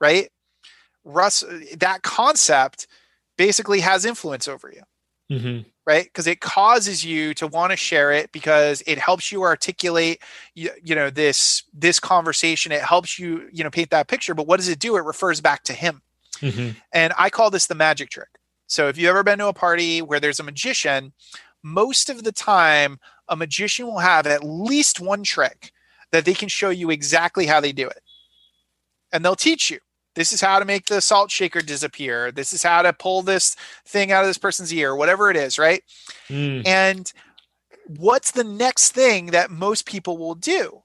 [0.00, 0.30] right?
[1.04, 1.44] Russ,
[1.78, 2.86] that concept
[3.36, 4.82] basically has influence over you,
[5.30, 5.68] Mm-hmm.
[5.84, 10.20] Right, because it causes you to want to share it because it helps you articulate,
[10.54, 12.72] you, you know, this this conversation.
[12.72, 14.34] It helps you, you know, paint that picture.
[14.34, 14.96] But what does it do?
[14.96, 16.02] It refers back to him,
[16.40, 16.78] mm-hmm.
[16.92, 18.28] and I call this the magic trick.
[18.66, 21.12] So if you've ever been to a party where there's a magician,
[21.62, 22.98] most of the time
[23.28, 25.72] a magician will have at least one trick
[26.12, 28.02] that they can show you exactly how they do it.
[29.12, 29.78] And they'll teach you.
[30.14, 32.32] This is how to make the salt shaker disappear.
[32.32, 33.54] This is how to pull this
[33.86, 35.82] thing out of this person's ear, whatever it is, right?
[36.28, 36.66] Mm.
[36.66, 37.12] And
[37.86, 40.82] what's the next thing that most people will do?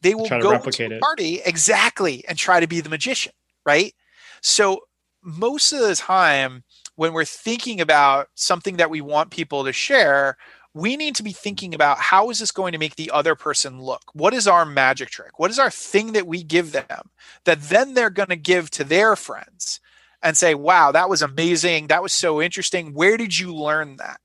[0.00, 3.32] They will go to a party exactly and try to be the magician,
[3.64, 3.94] right?
[4.40, 4.80] So
[5.22, 6.64] most of the time
[6.96, 10.36] when we're thinking about something that we want people to share,
[10.74, 13.80] we need to be thinking about how is this going to make the other person
[13.80, 14.02] look?
[14.14, 15.38] What is our magic trick?
[15.38, 17.10] What is our thing that we give them
[17.44, 19.80] that then they're going to give to their friends
[20.22, 21.88] and say, wow, that was amazing.
[21.88, 22.94] That was so interesting.
[22.94, 24.20] Where did you learn that?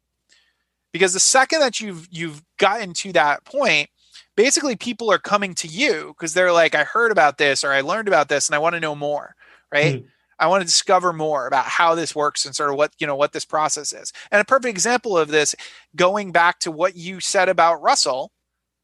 [0.94, 3.90] Because the second that you've you've gotten to that point,
[4.36, 7.82] basically people are coming to you because they're like, I heard about this or I
[7.82, 9.36] learned about this and I want to know more.
[9.72, 9.95] Right.
[9.95, 10.07] Mm-hmm.
[10.40, 13.16] I want to discover more about how this works and sort of what, you know,
[13.16, 14.14] what this process is.
[14.32, 15.56] And a perfect example of this,
[15.96, 18.32] going back to what you said about Russell,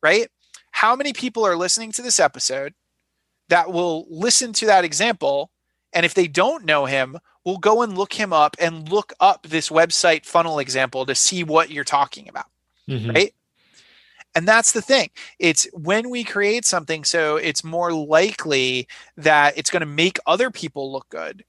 [0.02, 0.28] right?
[0.72, 2.74] How many people are listening to this episode
[3.50, 5.52] that will listen to that example?
[5.94, 9.48] And if they don't know him, will go and look him up and look up
[9.48, 12.46] this website funnel example to see what you're talking about.
[12.90, 13.12] Mm-hmm.
[13.12, 13.34] Right.
[14.35, 15.10] And that's the thing.
[15.39, 18.88] It's when we create something so it's more likely
[19.18, 21.45] that it's going to make other people look good.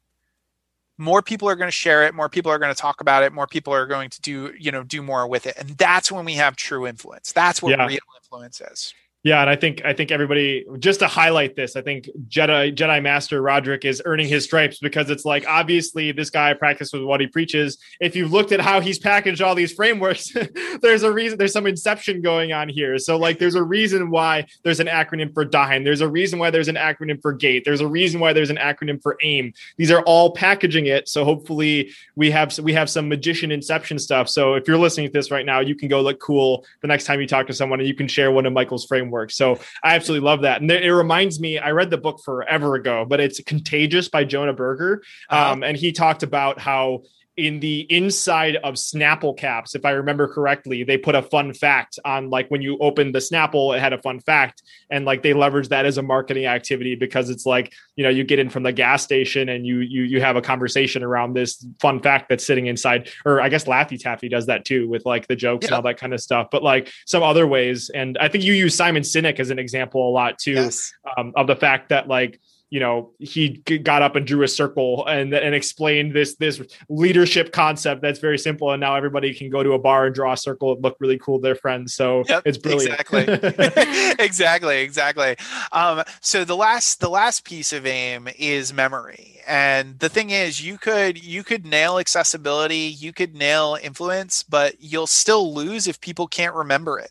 [0.96, 3.32] More people are going to share it, more people are going to talk about it,
[3.32, 5.56] more people are going to do, you know, do more with it.
[5.58, 7.32] And that's when we have true influence.
[7.32, 7.86] That's what yeah.
[7.86, 8.94] real influence is.
[9.24, 13.02] Yeah, and I think I think everybody just to highlight this, I think Jedi Jedi
[13.02, 17.26] Master Roderick is earning his stripes because it's like obviously this guy practices what he
[17.26, 17.78] preaches.
[18.02, 20.30] If you've looked at how he's packaged all these frameworks,
[20.82, 22.98] there's a reason there's some inception going on here.
[22.98, 25.84] So like there's a reason why there's an acronym for DIME.
[25.84, 27.64] There's a reason why there's an acronym for GATE.
[27.64, 29.54] There's a reason why there's an acronym for AIM.
[29.78, 31.08] These are all packaging it.
[31.08, 34.28] So hopefully we have we have some magician inception stuff.
[34.28, 37.04] So if you're listening to this right now, you can go look cool the next
[37.06, 39.30] time you talk to someone and you can share one of Michael's frameworks work.
[39.30, 40.60] So I absolutely love that.
[40.60, 44.52] And it reminds me, I read the book forever ago, but it's Contagious by Jonah
[44.52, 45.02] Berger.
[45.30, 45.52] Uh-huh.
[45.52, 47.02] Um, and he talked about how
[47.36, 51.98] in the inside of Snapple caps, if I remember correctly, they put a fun fact
[52.04, 55.32] on like when you open the Snapple, it had a fun fact, and like they
[55.32, 58.62] leverage that as a marketing activity because it's like you know you get in from
[58.62, 62.46] the gas station and you you you have a conversation around this fun fact that's
[62.46, 65.68] sitting inside, or I guess Laffy Taffy does that too with like the jokes yeah.
[65.68, 68.52] and all that kind of stuff, but like some other ways, and I think you
[68.52, 70.92] use Simon Sinek as an example a lot too yes.
[71.16, 72.40] um, of the fact that like
[72.70, 77.52] you know he got up and drew a circle and and explained this this leadership
[77.52, 80.36] concept that's very simple and now everybody can go to a bar and draw a
[80.36, 81.94] circle and look really cool to their friends.
[81.94, 83.00] So yep, it's brilliant.
[83.00, 83.24] exactly.
[84.24, 85.36] Exactly exactly.
[85.72, 89.40] Um, so the last the last piece of aim is memory.
[89.46, 94.76] And the thing is you could you could nail accessibility you could nail influence but
[94.80, 97.10] you'll still lose if people can't remember it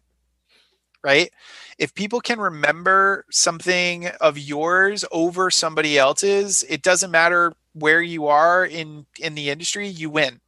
[1.04, 1.32] right
[1.78, 8.28] if people can remember something of yours over somebody else's, it doesn't matter where you
[8.28, 10.42] are in in the industry, you win,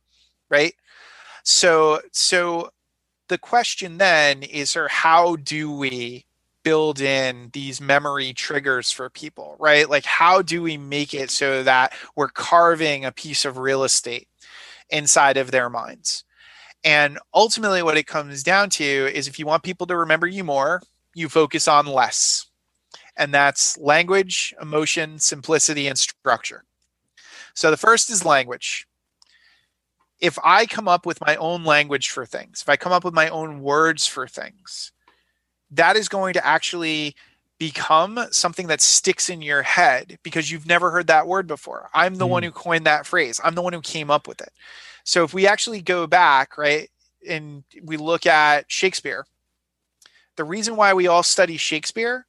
[0.49, 0.73] right?
[1.43, 2.71] So so
[3.29, 6.25] the question then is sir, how do we
[6.63, 9.89] build in these memory triggers for people, right?
[9.89, 14.29] Like how do we make it so that we're carving a piece of real estate
[14.91, 16.24] inside of their minds?
[16.85, 20.43] And ultimately, what it comes down to is if you want people to remember you
[20.43, 20.83] more,
[21.15, 22.45] you focus on less.
[23.17, 26.63] And that's language, emotion, simplicity, and structure.
[27.55, 28.87] So the first is language.
[30.19, 33.13] If I come up with my own language for things, if I come up with
[33.13, 34.91] my own words for things,
[35.71, 37.15] that is going to actually
[37.57, 41.89] become something that sticks in your head because you've never heard that word before.
[41.93, 42.31] I'm the mm.
[42.31, 43.39] one who coined that phrase.
[43.43, 44.51] I'm the one who came up with it.
[45.05, 46.89] So if we actually go back, right,
[47.27, 49.25] and we look at Shakespeare,
[50.35, 52.25] the reason why we all study Shakespeare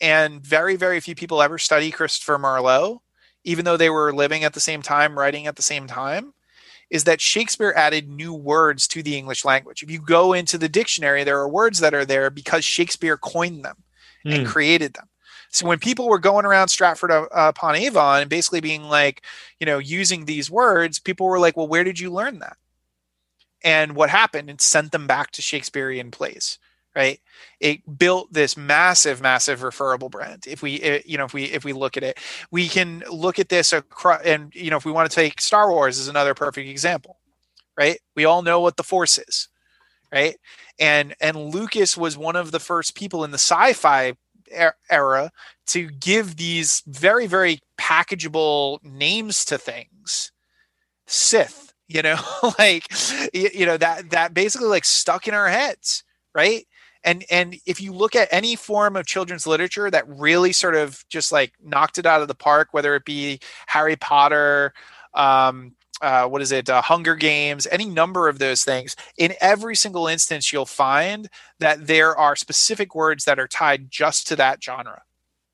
[0.00, 3.02] and very, very few people ever study Christopher Marlowe,
[3.44, 6.32] even though they were living at the same time, writing at the same time,
[6.90, 9.82] is that Shakespeare added new words to the English language.
[9.82, 13.64] If you go into the dictionary, there are words that are there because Shakespeare coined
[13.64, 13.76] them
[14.24, 14.34] mm.
[14.34, 14.52] and hmm.
[14.52, 15.08] created them.
[15.54, 19.22] So when people were going around Stratford uh, upon Avon and basically being like,
[19.60, 22.56] you know, using these words, people were like, well, where did you learn that?
[23.62, 24.50] And what happened?
[24.50, 26.58] It sent them back to Shakespearean plays
[26.96, 27.18] right
[27.58, 31.64] it built this massive massive referable brand if we eh, you know if we if
[31.64, 32.16] we look at it
[32.52, 35.72] we can look at this across and you know if we want to take star
[35.72, 37.18] wars as another perfect example
[37.76, 37.98] right?
[38.14, 39.48] We all know what the Force is,
[40.12, 40.36] right?
[40.78, 44.14] And and Lucas was one of the first people in the sci-fi
[44.50, 45.30] era
[45.66, 50.32] to give these very very packageable names to things.
[51.06, 52.18] Sith, you know,
[52.58, 52.86] like
[53.32, 56.04] you know that that basically like stuck in our heads,
[56.34, 56.66] right?
[57.04, 61.04] and and if you look at any form of children's literature that really sort of
[61.08, 64.72] just like knocked it out of the park whether it be harry potter
[65.14, 69.76] um, uh, what is it uh, hunger games any number of those things in every
[69.76, 71.28] single instance you'll find
[71.60, 75.02] that there are specific words that are tied just to that genre.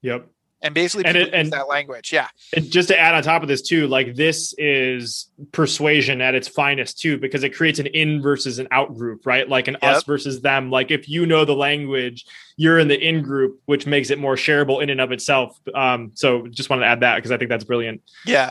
[0.02, 0.28] Yep.
[0.62, 2.28] And basically and, it, and that language yeah.
[2.54, 6.48] and just to add on top of this too like this is persuasion at its
[6.48, 9.48] finest too because it creates an in versus an out group right?
[9.48, 9.96] Like an yep.
[9.96, 10.70] us versus them.
[10.70, 12.26] Like if you know the language
[12.58, 15.58] you're in the in group which makes it more shareable in and of itself.
[15.74, 18.02] Um so just wanted to add that because i think that's brilliant.
[18.26, 18.50] Yeah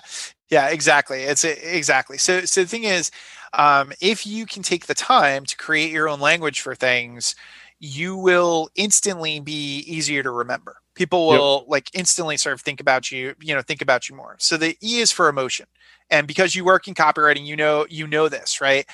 [0.49, 2.17] yeah exactly it's exactly.
[2.17, 3.11] So so the thing is
[3.53, 7.35] um if you can take the time to create your own language for things
[7.80, 10.77] you will instantly be easier to remember.
[10.95, 11.69] People will yep.
[11.69, 14.35] like instantly sort of think about you you know think about you more.
[14.39, 15.67] So the e is for emotion
[16.09, 18.85] and because you work in copywriting you know you know this right?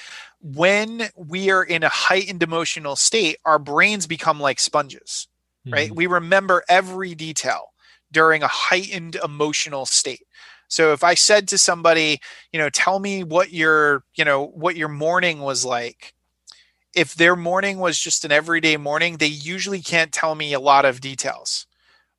[0.41, 5.27] When we are in a heightened emotional state our brains become like sponges
[5.65, 5.73] mm-hmm.
[5.73, 7.73] right we remember every detail
[8.11, 10.25] during a heightened emotional state
[10.67, 12.19] so if i said to somebody
[12.51, 16.13] you know tell me what your you know what your morning was like
[16.95, 20.85] if their morning was just an everyday morning they usually can't tell me a lot
[20.85, 21.67] of details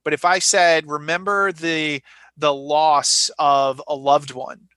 [0.07, 2.01] but if I said, remember the
[2.37, 4.69] the loss of a loved one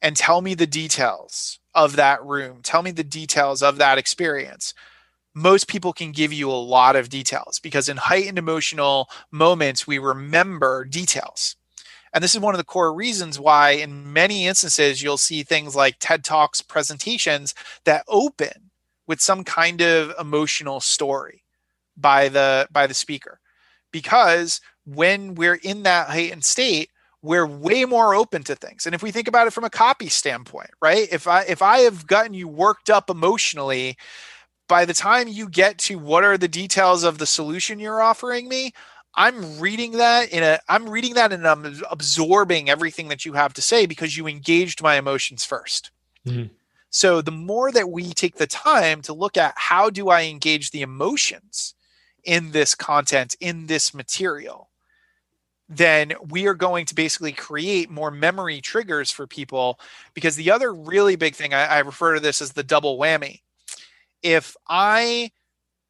[0.00, 4.74] and tell me the details of that room, tell me the details of that experience.
[5.34, 9.98] Most people can give you a lot of details because in heightened emotional moments, we
[9.98, 11.56] remember details.
[12.18, 15.76] And this is one of the core reasons why, in many instances, you'll see things
[15.76, 17.54] like TED Talks presentations
[17.84, 18.72] that open
[19.06, 21.44] with some kind of emotional story
[21.96, 23.38] by the by the speaker.
[23.92, 26.90] Because when we're in that heightened state
[27.22, 28.84] we're way more open to things.
[28.86, 31.06] And if we think about it from a copy standpoint right?
[31.12, 33.96] If i if i have gotten you worked up emotionally
[34.68, 38.48] by the time you get to what are the details of the solution you're offering
[38.48, 38.72] me
[39.18, 43.52] i'm reading that in a i'm reading that and i'm absorbing everything that you have
[43.52, 45.90] to say because you engaged my emotions 1st
[46.26, 46.52] mm-hmm.
[46.88, 50.70] so the more that we take the time to look at how do i engage
[50.70, 51.74] the emotions
[52.28, 54.68] in this content, in this material,
[55.66, 59.80] then we are going to basically create more memory triggers for people.
[60.12, 63.40] Because the other really big thing, I, I refer to this as the double whammy.
[64.22, 65.30] If I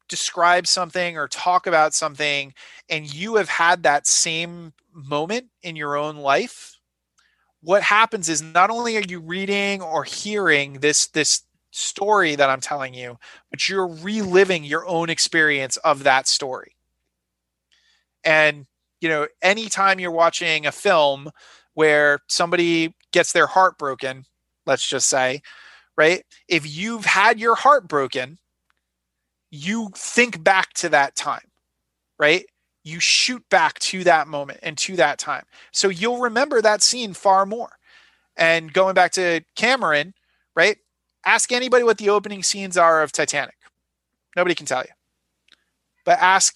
[0.09, 2.53] describe something or talk about something
[2.89, 6.79] and you have had that same moment in your own life
[7.61, 12.61] what happens is not only are you reading or hearing this this story that I'm
[12.61, 13.17] telling you,
[13.49, 16.75] but you're reliving your own experience of that story.
[18.23, 18.65] And,
[19.01, 21.29] you know, anytime you're watching a film
[21.73, 24.25] where somebody gets their heart broken,
[24.65, 25.41] let's just say,
[25.97, 26.23] right?
[26.47, 28.39] If you've had your heart broken,
[29.51, 31.51] you think back to that time,
[32.17, 32.45] right?
[32.83, 35.43] You shoot back to that moment and to that time.
[35.71, 37.71] So you'll remember that scene far more.
[38.37, 40.13] And going back to Cameron,
[40.55, 40.77] right?
[41.25, 43.55] Ask anybody what the opening scenes are of Titanic.
[44.35, 44.91] Nobody can tell you.
[46.05, 46.55] But ask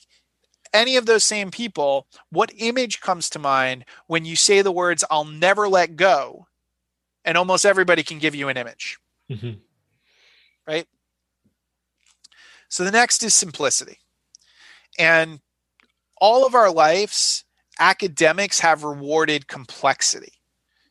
[0.73, 5.03] any of those same people what image comes to mind when you say the words,
[5.11, 6.47] I'll never let go.
[7.25, 8.97] And almost everybody can give you an image.
[9.29, 9.59] Mm-hmm.
[10.67, 10.87] Right?
[12.73, 13.99] So the next is simplicity.
[14.97, 15.41] And
[16.19, 17.45] all of our lives,
[17.79, 20.33] academics have rewarded complexity.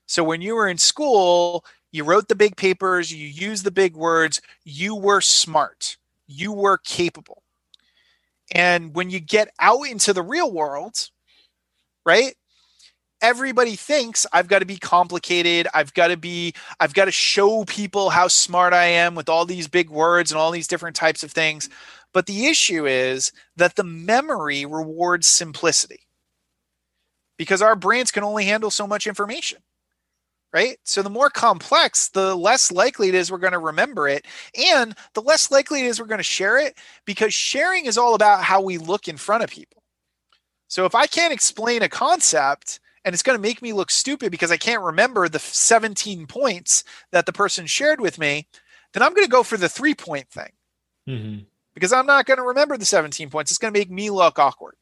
[0.07, 3.97] So when you were in school, you wrote the big papers, you used the big
[3.97, 5.97] words, you were smart,
[6.29, 7.43] you were capable.
[8.55, 11.11] And when you get out into the real world,
[12.07, 12.37] right?
[13.23, 15.69] Everybody thinks I've got to be complicated.
[15.75, 19.47] I've got to be, I've got to show people how smart I am with all
[19.47, 21.69] these big words and all these different types of things.
[22.13, 26.01] But the issue is that the memory rewards simplicity
[27.39, 29.61] because our brains can only handle so much information
[30.53, 30.79] right?
[30.85, 34.27] So the more complex, the less likely it is we're going to remember it.
[34.71, 36.77] And the less likely it is we're going to share it
[37.07, 39.83] because sharing is all about how we look in front of people.
[40.69, 44.31] So if I can't explain a concept and it's going to make me look stupid
[44.31, 48.47] because I can't remember the 17 points that the person shared with me,
[48.93, 50.53] then I'm going to go for the three point thing.
[51.09, 51.39] Mm-hmm.
[51.75, 53.51] Because I'm not going to remember the 17 points.
[53.51, 54.75] It's going to make me look awkward.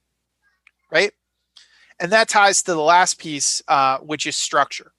[0.90, 1.12] Right.
[2.01, 4.92] And that ties to the last piece, uh, which is structure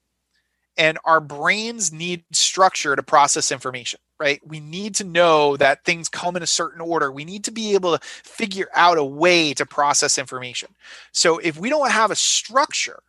[0.76, 6.08] and our brains need structure to process information right we need to know that things
[6.08, 9.52] come in a certain order we need to be able to figure out a way
[9.54, 10.68] to process information
[11.12, 13.02] so if we don't have a structure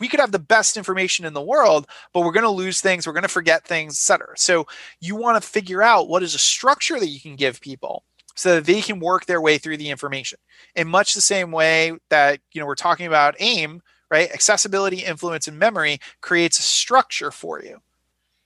[0.00, 3.06] we could have the best information in the world but we're going to lose things
[3.06, 4.66] we're going to forget things etc so
[5.00, 8.04] you want to figure out what is a structure that you can give people
[8.34, 10.38] so that they can work their way through the information
[10.76, 14.30] in much the same way that you know we're talking about aim right?
[14.32, 17.80] Accessibility, influence, and memory creates a structure for you.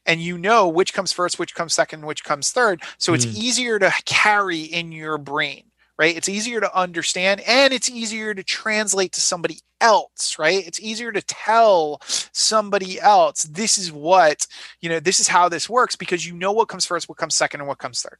[0.04, 2.82] And you know which comes first, which comes second, which comes third.
[2.98, 3.36] So it's mm.
[3.36, 5.64] easier to carry in your brain,
[6.02, 6.16] right?
[6.16, 10.66] It's easier to understand and it's easier to translate to somebody else, right?
[10.66, 12.00] It's easier to tell
[12.32, 14.48] somebody else, this is what,
[14.80, 17.36] you know, this is how this works because you know what comes first, what comes
[17.36, 18.18] second, and what comes third.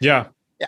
[0.00, 0.26] Yeah.
[0.58, 0.66] Yeah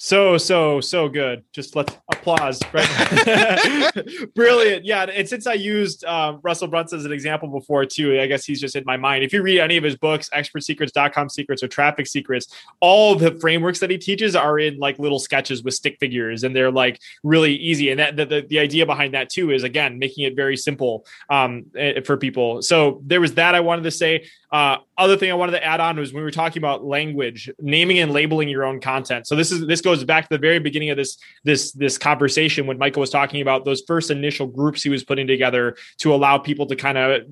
[0.00, 1.44] so so so good.
[1.52, 3.92] Just let's applause right?
[4.34, 4.84] Brilliant.
[4.84, 8.44] Yeah and since i used um, russell brunson as an example before too i guess
[8.44, 9.24] he's just in my mind.
[9.24, 12.46] If you read any of his books expertsecrets.com secrets or traffic secrets
[12.80, 16.54] all the frameworks that he teaches are in like little sketches with stick figures and
[16.54, 19.98] they're like really easy and that the, the, the idea behind that too is again
[19.98, 22.62] making it very simple um, eh, for people.
[22.62, 24.26] So there was that i wanted to say.
[24.50, 27.48] Uh, other thing I wanted to add on was when we were talking about language,
[27.60, 29.26] naming and labeling your own content.
[29.26, 32.66] So this is this goes back to the very beginning of this this this conversation
[32.66, 36.36] when Michael was talking about those first initial groups he was putting together to allow
[36.36, 37.22] people to kind of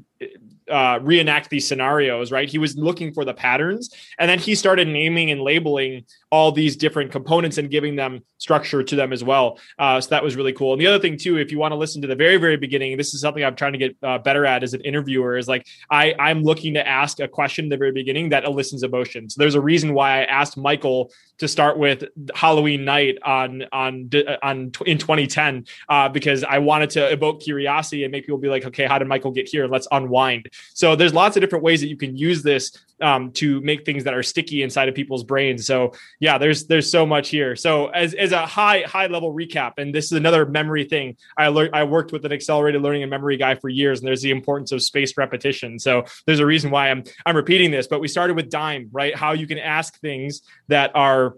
[0.71, 2.49] uh, reenact these scenarios, right?
[2.49, 6.05] He was looking for the patterns, and then he started naming and labeling
[6.37, 9.59] all these different components and giving them structure to them as well.
[9.79, 10.75] Uh, so that was really cool.
[10.75, 12.99] And the other thing too, if you want to listen to the very very beginning,
[12.99, 15.39] this is something I'm trying to get uh, better at as an interviewer.
[15.39, 18.83] Is like I I'm looking to ask a question in the very beginning that elicits
[18.83, 19.31] emotion.
[19.31, 22.05] So there's a reason why I asked Michael to start with
[22.35, 24.11] Halloween night on on
[24.43, 28.67] on in 2010 uh, because I wanted to evoke curiosity and make people be like,
[28.67, 29.67] okay, how did Michael get here?
[29.67, 30.51] Let's unwind.
[30.75, 34.05] So there's lots of different ways that you can use this um, to make things
[34.05, 35.67] that are sticky inside of people's brains.
[35.67, 35.93] So
[36.39, 37.55] there's there's so much here.
[37.57, 41.17] So as, as a high high level recap, and this is another memory thing.
[41.39, 44.23] I learned I worked with an accelerated learning and memory guy for years, and there's
[44.23, 45.79] the importance of spaced repetition.
[45.79, 47.87] So there's a reason why I'm I'm repeating this.
[47.87, 49.15] But we started with dime, right?
[49.15, 51.37] How you can ask things that are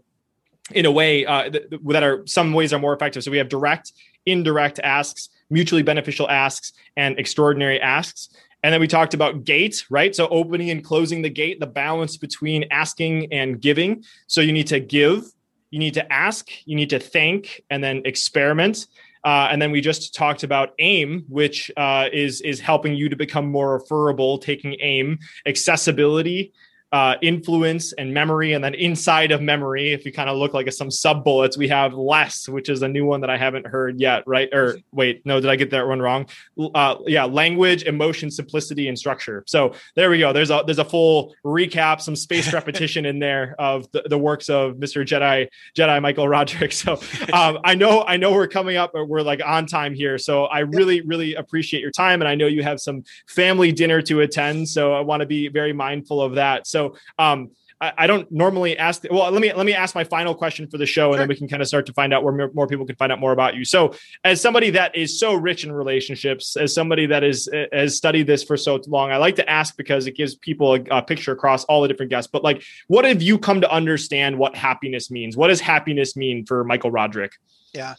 [0.73, 1.51] in a way uh,
[1.87, 3.23] that are some ways are more effective.
[3.23, 3.93] So we have direct,
[4.27, 8.29] indirect asks, mutually beneficial asks, and extraordinary asks.
[8.63, 10.15] And then we talked about gate, right?
[10.15, 14.05] So opening and closing the gate, the balance between asking and giving.
[14.27, 15.25] So you need to give,
[15.71, 18.87] you need to ask, you need to thank, and then experiment.
[19.25, 23.17] Uh, and then we just talked about aim, which uh, is is helping you to
[23.17, 26.53] become more referable, taking aim, accessibility,
[26.91, 28.55] uh, influence and memory.
[28.55, 31.69] And then inside of memory, if you kind of look like some sub bullets, we
[31.69, 34.49] have less, which is a new one that I haven't heard yet, right?
[34.55, 36.27] Or wait, no, did I get that one wrong?
[36.75, 39.45] Uh, yeah, language, emotion, simplicity, and structure.
[39.47, 40.33] So there we go.
[40.33, 44.49] There's a there's a full recap, some spaced repetition in there of the, the works
[44.49, 45.05] of Mr.
[45.05, 46.73] Jedi Jedi Michael Roderick.
[46.79, 47.01] So
[47.33, 50.17] um, I know I know we're coming up, but we're like on time here.
[50.17, 54.01] So I really really appreciate your time, and I know you have some family dinner
[54.03, 54.69] to attend.
[54.69, 56.69] So I want to be very mindful of that.
[56.69, 57.51] So so um,
[57.81, 59.03] I, I, don't normally ask.
[59.11, 61.19] Well, let me let me ask my final question for the show, and sure.
[61.21, 63.13] then we can kind of start to find out where more, more, people can find
[63.13, 63.65] out more about you.
[63.65, 63.95] So,
[64.25, 68.43] as somebody that is so rich in relationships, as somebody that is has studied this
[68.43, 71.65] for so long, I like to ask because it gives people a, a picture across
[71.65, 72.31] all the different guests.
[72.33, 75.37] But like, what have you come to understand what happiness means?
[75.37, 77.33] What does happiness mean for Michael Roderick?
[77.75, 77.95] Yeah,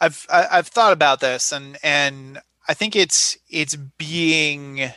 [0.00, 4.90] I've I've thought about this, and and I think it's it's being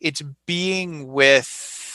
[0.00, 1.89] it's being with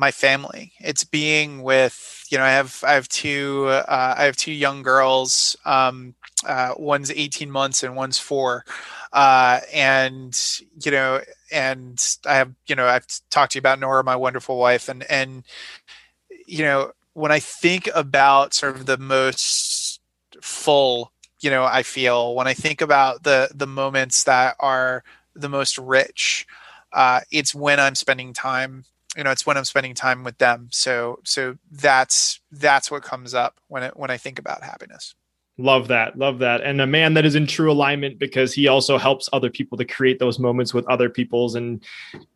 [0.00, 0.72] my family.
[0.80, 4.82] It's being with you know I have I have two uh, I have two young
[4.82, 5.56] girls.
[5.64, 6.14] Um,
[6.44, 8.64] uh, one's 18 months and one's four,
[9.12, 10.36] uh, and
[10.82, 11.20] you know
[11.52, 15.04] and I have you know I've talked to you about Nora, my wonderful wife, and
[15.04, 15.44] and
[16.46, 20.00] you know when I think about sort of the most
[20.40, 25.04] full you know I feel when I think about the the moments that are
[25.36, 26.46] the most rich.
[26.92, 28.84] Uh, it's when I'm spending time
[29.20, 30.68] you know it's when i'm spending time with them.
[30.72, 35.14] So so that's that's what comes up when it when i think about happiness
[35.62, 38.96] love that love that and a man that is in true alignment because he also
[38.98, 41.82] helps other people to create those moments with other people's and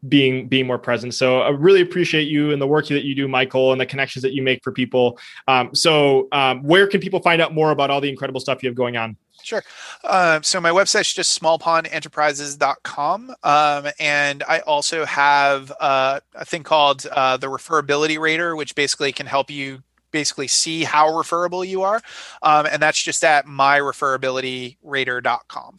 [0.09, 3.27] being being more present so i really appreciate you and the work that you do
[3.27, 5.19] michael and the connections that you make for people
[5.49, 8.69] um, so um, where can people find out more about all the incredible stuff you
[8.69, 9.63] have going on Sure.
[10.03, 13.35] Uh, so my website is just smallpondenterprises.com.
[13.43, 19.13] Um, and I also have uh, a thing called uh, the referability rater, which basically
[19.13, 19.83] can help you
[20.15, 22.01] basically see how referable you are.
[22.41, 25.79] Um, and that's just at myreferabilityrater.com.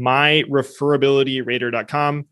[0.00, 2.26] Myreferabilityrater.com.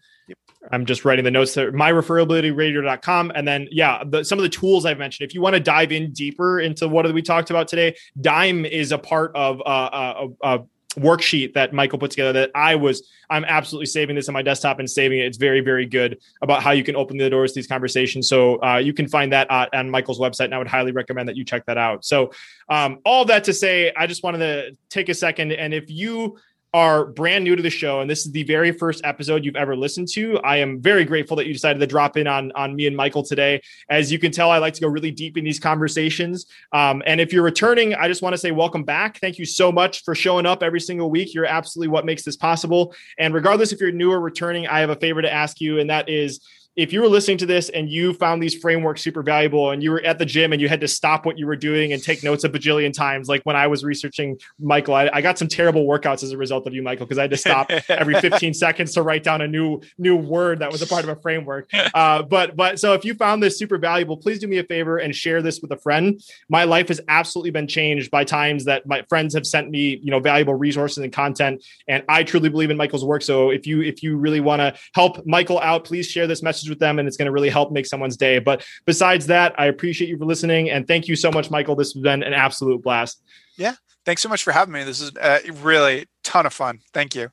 [0.72, 3.30] I'm just writing the notes there, myreferabilityrater.com.
[3.34, 5.92] And then, yeah, the, some of the tools I've mentioned, if you want to dive
[5.92, 10.42] in deeper into what we talked about today, Dime is a part of uh, a,
[10.42, 10.64] a,
[10.98, 14.78] worksheet that Michael put together that I was, I'm absolutely saving this on my desktop
[14.78, 15.26] and saving it.
[15.26, 18.28] It's very, very good about how you can open the doors to these conversations.
[18.28, 20.46] So uh, you can find that uh, on Michael's website.
[20.46, 22.04] And I would highly recommend that you check that out.
[22.04, 22.32] So
[22.68, 25.52] um, all that to say, I just wanted to take a second.
[25.52, 26.38] And if you,
[26.74, 29.76] are brand new to the show and this is the very first episode you've ever
[29.76, 32.86] listened to, I am very grateful that you decided to drop in on, on me
[32.86, 33.62] and Michael today.
[33.88, 36.46] As you can tell, I like to go really deep in these conversations.
[36.72, 39.18] Um, and if you're returning, I just want to say welcome back.
[39.18, 41.34] Thank you so much for showing up every single week.
[41.34, 42.94] You're absolutely what makes this possible.
[43.18, 45.88] And regardless if you're new or returning, I have a favor to ask you, and
[45.90, 46.40] that is
[46.76, 49.90] if you were listening to this and you found these frameworks super valuable and you
[49.90, 52.22] were at the gym and you had to stop what you were doing and take
[52.22, 55.86] notes a bajillion times, like when I was researching Michael, I, I got some terrible
[55.86, 58.92] workouts as a result of you, Michael, because I had to stop every 15 seconds
[58.92, 61.70] to write down a new new word that was a part of a framework.
[61.94, 64.98] Uh, but but so if you found this super valuable, please do me a favor
[64.98, 66.20] and share this with a friend.
[66.50, 70.10] My life has absolutely been changed by times that my friends have sent me, you
[70.10, 73.22] know, valuable resources and content, and I truly believe in Michael's work.
[73.22, 76.65] So if you if you really want to help Michael out, please share this message
[76.68, 78.38] with them and it's going to really help make someone's day.
[78.38, 81.76] But besides that, I appreciate you for listening and thank you so much, Michael.
[81.76, 83.22] This has been an absolute blast.
[83.56, 83.74] Yeah.
[84.04, 84.84] Thanks so much for having me.
[84.84, 86.80] This is uh, really ton of fun.
[86.92, 87.30] Thank you.